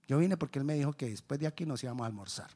Yo 0.08 0.18
vine 0.18 0.38
porque 0.38 0.60
Él 0.60 0.66
me 0.66 0.76
dijo 0.76 0.94
que 0.94 1.10
después 1.10 1.40
de 1.40 1.48
aquí 1.48 1.66
nos 1.66 1.84
íbamos 1.84 2.04
a 2.04 2.08
almorzar. 2.08 2.50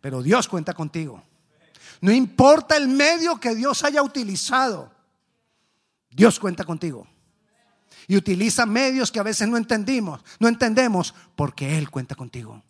Pero 0.00 0.22
Dios 0.22 0.48
cuenta 0.48 0.74
contigo. 0.74 1.22
No 2.00 2.10
importa 2.10 2.76
el 2.76 2.88
medio 2.88 3.38
que 3.38 3.54
Dios 3.54 3.84
haya 3.84 4.02
utilizado. 4.02 4.92
Dios 6.10 6.40
cuenta 6.40 6.64
contigo 6.64 7.06
y 8.06 8.16
utiliza 8.16 8.66
medios 8.66 9.10
que 9.10 9.20
a 9.20 9.24
veces 9.24 9.48
no 9.48 9.56
entendimos, 9.56 10.22
no 10.38 10.48
entendemos, 10.48 11.14
porque 11.36 11.78
Él 11.78 11.90
cuenta 11.90 12.14
contigo. 12.14 12.62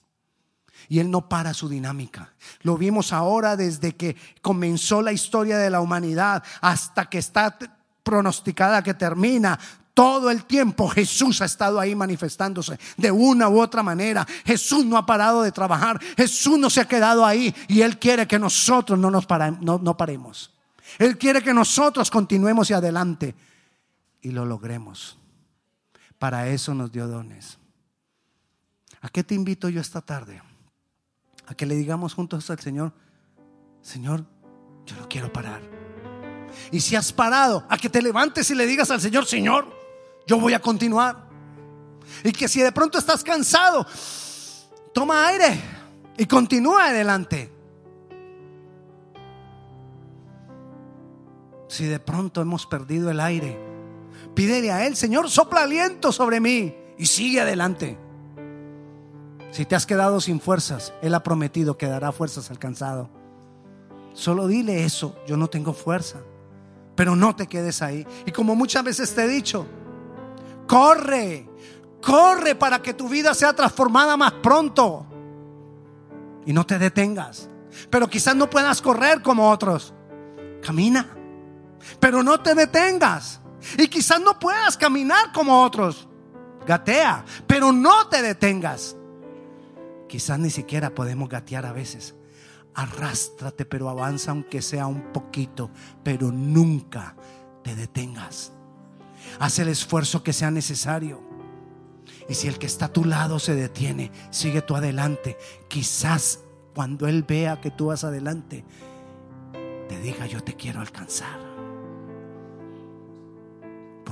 Y 0.88 0.98
Él 0.98 1.10
no 1.10 1.28
para 1.28 1.54
su 1.54 1.68
dinámica. 1.68 2.34
Lo 2.62 2.76
vimos 2.76 3.12
ahora 3.12 3.56
desde 3.56 3.94
que 3.96 4.16
comenzó 4.40 5.00
la 5.00 5.12
historia 5.12 5.58
de 5.58 5.70
la 5.70 5.80
humanidad 5.80 6.42
hasta 6.60 7.08
que 7.08 7.18
está 7.18 7.56
pronosticada 8.02 8.82
que 8.82 8.94
termina. 8.94 9.58
Todo 9.94 10.30
el 10.30 10.44
tiempo 10.46 10.88
Jesús 10.88 11.42
ha 11.42 11.44
estado 11.44 11.78
ahí 11.78 11.94
manifestándose 11.94 12.78
de 12.96 13.10
una 13.10 13.48
u 13.48 13.60
otra 13.60 13.82
manera. 13.82 14.26
Jesús 14.44 14.86
no 14.86 14.96
ha 14.96 15.04
parado 15.04 15.42
de 15.42 15.52
trabajar. 15.52 16.00
Jesús 16.16 16.58
no 16.58 16.70
se 16.70 16.80
ha 16.80 16.86
quedado 16.86 17.26
ahí 17.26 17.54
y 17.68 17.82
Él 17.82 17.98
quiere 17.98 18.26
que 18.26 18.38
nosotros 18.38 18.98
no 18.98 19.10
nos 19.10 19.26
no, 19.60 19.96
paremos. 19.96 20.54
Él 20.98 21.18
quiere 21.18 21.42
que 21.42 21.52
nosotros 21.52 22.10
continuemos 22.10 22.70
y 22.70 22.72
adelante 22.72 23.34
y 24.22 24.30
lo 24.30 24.46
logremos. 24.46 25.18
Para 26.18 26.48
eso 26.48 26.74
nos 26.74 26.90
dio 26.90 27.06
dones. 27.06 27.58
¿A 29.02 29.08
qué 29.10 29.22
te 29.22 29.34
invito 29.34 29.68
yo 29.68 29.80
esta 29.80 30.00
tarde? 30.00 30.40
A 31.46 31.54
que 31.54 31.66
le 31.66 31.74
digamos 31.74 32.14
juntos 32.14 32.48
al 32.48 32.60
Señor, 32.60 32.92
Señor, 33.82 34.24
yo 34.86 34.96
no 34.96 35.08
quiero 35.08 35.30
parar. 35.30 35.60
Y 36.70 36.80
si 36.80 36.96
has 36.96 37.12
parado, 37.12 37.66
a 37.68 37.76
que 37.76 37.90
te 37.90 38.00
levantes 38.00 38.50
y 38.50 38.54
le 38.54 38.66
digas 38.66 38.90
al 38.90 39.00
Señor, 39.00 39.26
Señor, 39.26 39.81
yo 40.26 40.38
voy 40.38 40.54
a 40.54 40.60
continuar. 40.60 41.28
Y 42.24 42.32
que 42.32 42.48
si 42.48 42.60
de 42.60 42.72
pronto 42.72 42.98
estás 42.98 43.22
cansado, 43.22 43.86
toma 44.92 45.26
aire 45.28 45.60
y 46.18 46.26
continúa 46.26 46.86
adelante. 46.86 47.52
Si 51.68 51.86
de 51.86 51.98
pronto 51.98 52.42
hemos 52.42 52.66
perdido 52.66 53.10
el 53.10 53.18
aire, 53.18 53.72
Pídele 54.34 54.72
a 54.72 54.86
Él, 54.86 54.96
Señor, 54.96 55.28
sopla 55.28 55.62
aliento 55.62 56.10
sobre 56.10 56.40
mí 56.40 56.74
y 56.96 57.06
sigue 57.06 57.40
adelante. 57.40 57.98
Si 59.50 59.66
te 59.66 59.74
has 59.74 59.84
quedado 59.84 60.20
sin 60.20 60.40
fuerzas, 60.40 60.94
Él 61.02 61.14
ha 61.14 61.22
prometido 61.22 61.76
que 61.76 61.86
dará 61.86 62.12
fuerzas 62.12 62.50
al 62.50 62.58
cansado. 62.58 63.10
Solo 64.14 64.46
dile 64.46 64.84
eso, 64.84 65.16
yo 65.26 65.36
no 65.36 65.48
tengo 65.48 65.74
fuerza, 65.74 66.20
pero 66.94 67.14
no 67.14 67.36
te 67.36 67.46
quedes 67.46 67.82
ahí. 67.82 68.06
Y 68.24 68.32
como 68.32 68.54
muchas 68.54 68.84
veces 68.84 69.14
te 69.14 69.24
he 69.24 69.28
dicho, 69.28 69.66
corre, 70.66 71.48
corre 72.00 72.54
para 72.54 72.82
que 72.82 72.94
tu 72.94 73.08
vida 73.08 73.34
sea 73.34 73.54
transformada 73.54 74.16
más 74.16 74.32
pronto. 74.42 75.06
Y 76.44 76.52
no 76.52 76.66
te 76.66 76.78
detengas. 76.78 77.48
Pero 77.90 78.08
quizás 78.08 78.36
no 78.36 78.50
puedas 78.50 78.82
correr 78.82 79.22
como 79.22 79.50
otros. 79.50 79.94
Camina, 80.62 81.08
pero 82.00 82.22
no 82.22 82.40
te 82.40 82.54
detengas. 82.54 83.40
Y 83.78 83.88
quizás 83.88 84.20
no 84.20 84.38
puedas 84.38 84.76
caminar 84.76 85.32
como 85.32 85.62
otros. 85.62 86.08
Gatea, 86.66 87.24
pero 87.46 87.72
no 87.72 88.08
te 88.08 88.22
detengas. 88.22 88.96
Quizás 90.08 90.38
ni 90.38 90.50
siquiera 90.50 90.94
podemos 90.94 91.28
gatear 91.28 91.66
a 91.66 91.72
veces. 91.72 92.14
Arrástrate, 92.74 93.64
pero 93.64 93.88
avanza 93.88 94.30
aunque 94.30 94.62
sea 94.62 94.86
un 94.86 95.12
poquito, 95.12 95.70
pero 96.02 96.30
nunca 96.30 97.16
te 97.62 97.74
detengas. 97.74 98.52
Haz 99.38 99.58
el 99.58 99.68
esfuerzo 99.68 100.22
que 100.22 100.32
sea 100.32 100.50
necesario. 100.50 101.22
Y 102.28 102.34
si 102.34 102.48
el 102.48 102.58
que 102.58 102.66
está 102.66 102.86
a 102.86 102.92
tu 102.92 103.04
lado 103.04 103.38
se 103.38 103.54
detiene, 103.54 104.12
sigue 104.30 104.62
tú 104.62 104.76
adelante. 104.76 105.36
Quizás 105.68 106.40
cuando 106.74 107.06
Él 107.08 107.22
vea 107.22 107.60
que 107.60 107.70
tú 107.70 107.86
vas 107.86 108.04
adelante, 108.04 108.64
te 109.88 110.00
diga 110.00 110.26
yo 110.26 110.42
te 110.42 110.54
quiero 110.54 110.80
alcanzar 110.80 111.52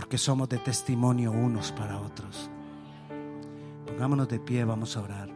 porque 0.00 0.18
somos 0.18 0.48
de 0.48 0.58
testimonio 0.58 1.30
unos 1.30 1.70
para 1.72 2.00
otros. 2.00 2.50
Pongámonos 3.86 4.28
de 4.28 4.40
pie, 4.40 4.64
vamos 4.64 4.96
a 4.96 5.02
orar. 5.02 5.28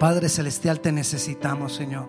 Padre 0.00 0.28
Celestial, 0.28 0.80
te 0.80 0.90
necesitamos, 0.90 1.74
Señor. 1.74 2.08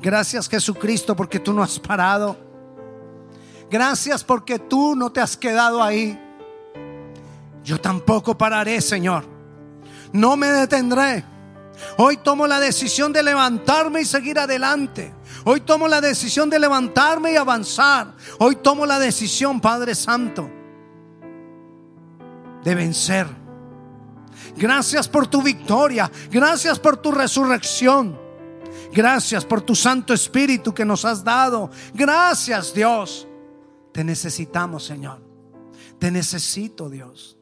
Gracias 0.00 0.48
Jesucristo 0.48 1.16
porque 1.16 1.40
tú 1.40 1.52
no 1.52 1.62
has 1.62 1.80
parado. 1.80 2.36
Gracias 3.70 4.24
porque 4.24 4.58
tú 4.58 4.94
no 4.96 5.10
te 5.10 5.20
has 5.20 5.36
quedado 5.36 5.82
ahí. 5.82 6.18
Yo 7.62 7.80
tampoco 7.80 8.36
pararé, 8.36 8.80
Señor. 8.80 9.24
No 10.12 10.36
me 10.36 10.48
detendré. 10.48 11.24
Hoy 11.98 12.16
tomo 12.16 12.46
la 12.46 12.58
decisión 12.58 13.12
de 13.12 13.22
levantarme 13.22 14.00
y 14.00 14.04
seguir 14.04 14.38
adelante. 14.38 15.14
Hoy 15.44 15.60
tomo 15.60 15.86
la 15.86 16.00
decisión 16.00 16.50
de 16.50 16.58
levantarme 16.58 17.32
y 17.32 17.36
avanzar. 17.36 18.14
Hoy 18.38 18.56
tomo 18.56 18.86
la 18.86 18.98
decisión, 18.98 19.60
Padre 19.60 19.94
Santo, 19.94 20.50
de 22.64 22.74
vencer. 22.74 23.26
Gracias 24.56 25.08
por 25.08 25.26
tu 25.26 25.42
victoria. 25.42 26.10
Gracias 26.30 26.78
por 26.78 26.96
tu 26.96 27.12
resurrección. 27.12 28.18
Gracias 28.92 29.44
por 29.44 29.60
tu 29.60 29.74
Santo 29.74 30.14
Espíritu 30.14 30.74
que 30.74 30.84
nos 30.84 31.04
has 31.04 31.22
dado. 31.22 31.70
Gracias 31.94 32.72
Dios. 32.72 33.27
Te 33.98 34.04
necesitamos, 34.04 34.84
Señor. 34.84 35.20
Te 35.98 36.12
necesito, 36.12 36.88
Dios. 36.88 37.36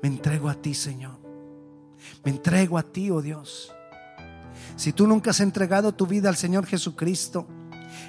Me 0.00 0.08
entrego 0.08 0.48
a 0.48 0.54
ti, 0.54 0.72
Señor. 0.72 1.18
Me 2.24 2.30
entrego 2.30 2.78
a 2.78 2.82
ti, 2.82 3.10
oh 3.10 3.20
Dios. 3.20 3.70
Si 4.76 4.94
tú 4.94 5.06
nunca 5.06 5.32
has 5.32 5.40
entregado 5.40 5.92
tu 5.92 6.06
vida 6.06 6.30
al 6.30 6.36
Señor 6.36 6.64
Jesucristo, 6.64 7.46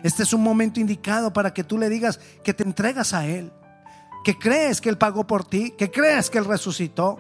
este 0.02 0.24
es 0.24 0.32
un 0.32 0.42
momento 0.42 0.80
indicado 0.80 1.34
para 1.34 1.54
que 1.54 1.66
tú 1.66 1.78
le 1.78 1.90
digas 1.90 2.22
que 2.42 2.54
te 2.54 2.64
entregas 2.64 3.14
a 3.14 3.28
Él. 3.28 3.52
que 4.24 4.40
crees 4.40 4.80
que 4.80 4.88
Él 4.88 4.98
pagó 4.98 5.28
por 5.28 5.44
ti, 5.44 5.72
que 5.72 5.92
crees 5.92 6.30
que 6.30 6.38
Él 6.38 6.46
resucitó. 6.46 7.18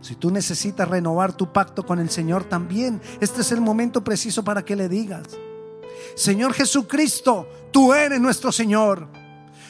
Si 0.00 0.14
tú 0.14 0.30
necesitas 0.30 0.88
renovar 0.88 1.32
tu 1.32 1.52
pacto 1.52 1.84
con 1.84 1.98
el 1.98 2.10
Señor 2.10 2.44
también, 2.44 3.00
este 3.20 3.40
es 3.40 3.50
el 3.50 3.60
momento 3.60 4.04
preciso 4.04 4.44
para 4.44 4.64
que 4.64 4.76
le 4.76 4.88
digas, 4.88 5.24
Señor 6.14 6.52
Jesucristo, 6.54 7.48
tú 7.70 7.92
eres 7.92 8.20
nuestro 8.20 8.52
Señor. 8.52 9.08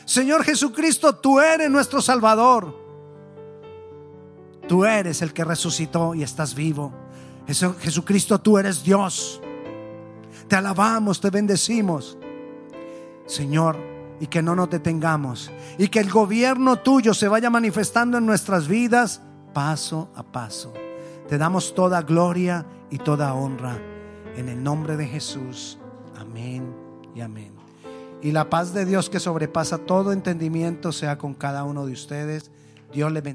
Señor 0.04 0.44
Jesucristo, 0.44 1.14
tú 1.14 1.40
eres 1.40 1.70
nuestro 1.70 2.02
Salvador. 2.02 2.82
Tú 4.68 4.84
eres 4.84 5.22
el 5.22 5.32
que 5.32 5.44
resucitó 5.44 6.14
y 6.14 6.22
estás 6.22 6.54
vivo. 6.54 6.92
Jesucristo, 7.46 8.40
tú 8.40 8.58
eres 8.58 8.82
Dios. 8.82 9.40
Te 10.48 10.56
alabamos, 10.56 11.20
te 11.20 11.30
bendecimos. 11.30 12.16
Señor, 13.26 13.76
y 14.20 14.26
que 14.26 14.42
no 14.42 14.54
nos 14.54 14.70
detengamos. 14.70 15.50
Y 15.78 15.88
que 15.88 16.00
el 16.00 16.10
gobierno 16.10 16.78
tuyo 16.78 17.14
se 17.14 17.28
vaya 17.28 17.50
manifestando 17.50 18.18
en 18.18 18.26
nuestras 18.26 18.68
vidas 18.68 19.20
paso 19.52 20.10
a 20.14 20.22
paso. 20.22 20.72
Te 21.28 21.38
damos 21.38 21.74
toda 21.74 22.02
gloria 22.02 22.64
y 22.90 22.98
toda 22.98 23.34
honra. 23.34 23.78
En 24.36 24.48
el 24.48 24.62
nombre 24.62 24.96
de 24.96 25.06
Jesús. 25.06 25.78
Amén 26.32 26.74
y 27.14 27.20
amén. 27.20 27.52
Y 28.22 28.32
la 28.32 28.48
paz 28.48 28.72
de 28.72 28.86
Dios 28.86 29.10
que 29.10 29.20
sobrepasa 29.20 29.76
todo 29.76 30.12
entendimiento 30.12 30.90
sea 30.90 31.18
con 31.18 31.34
cada 31.34 31.64
uno 31.64 31.84
de 31.84 31.92
ustedes. 31.92 32.50
Dios 32.90 33.12
le 33.12 33.20
bendiga. 33.20 33.30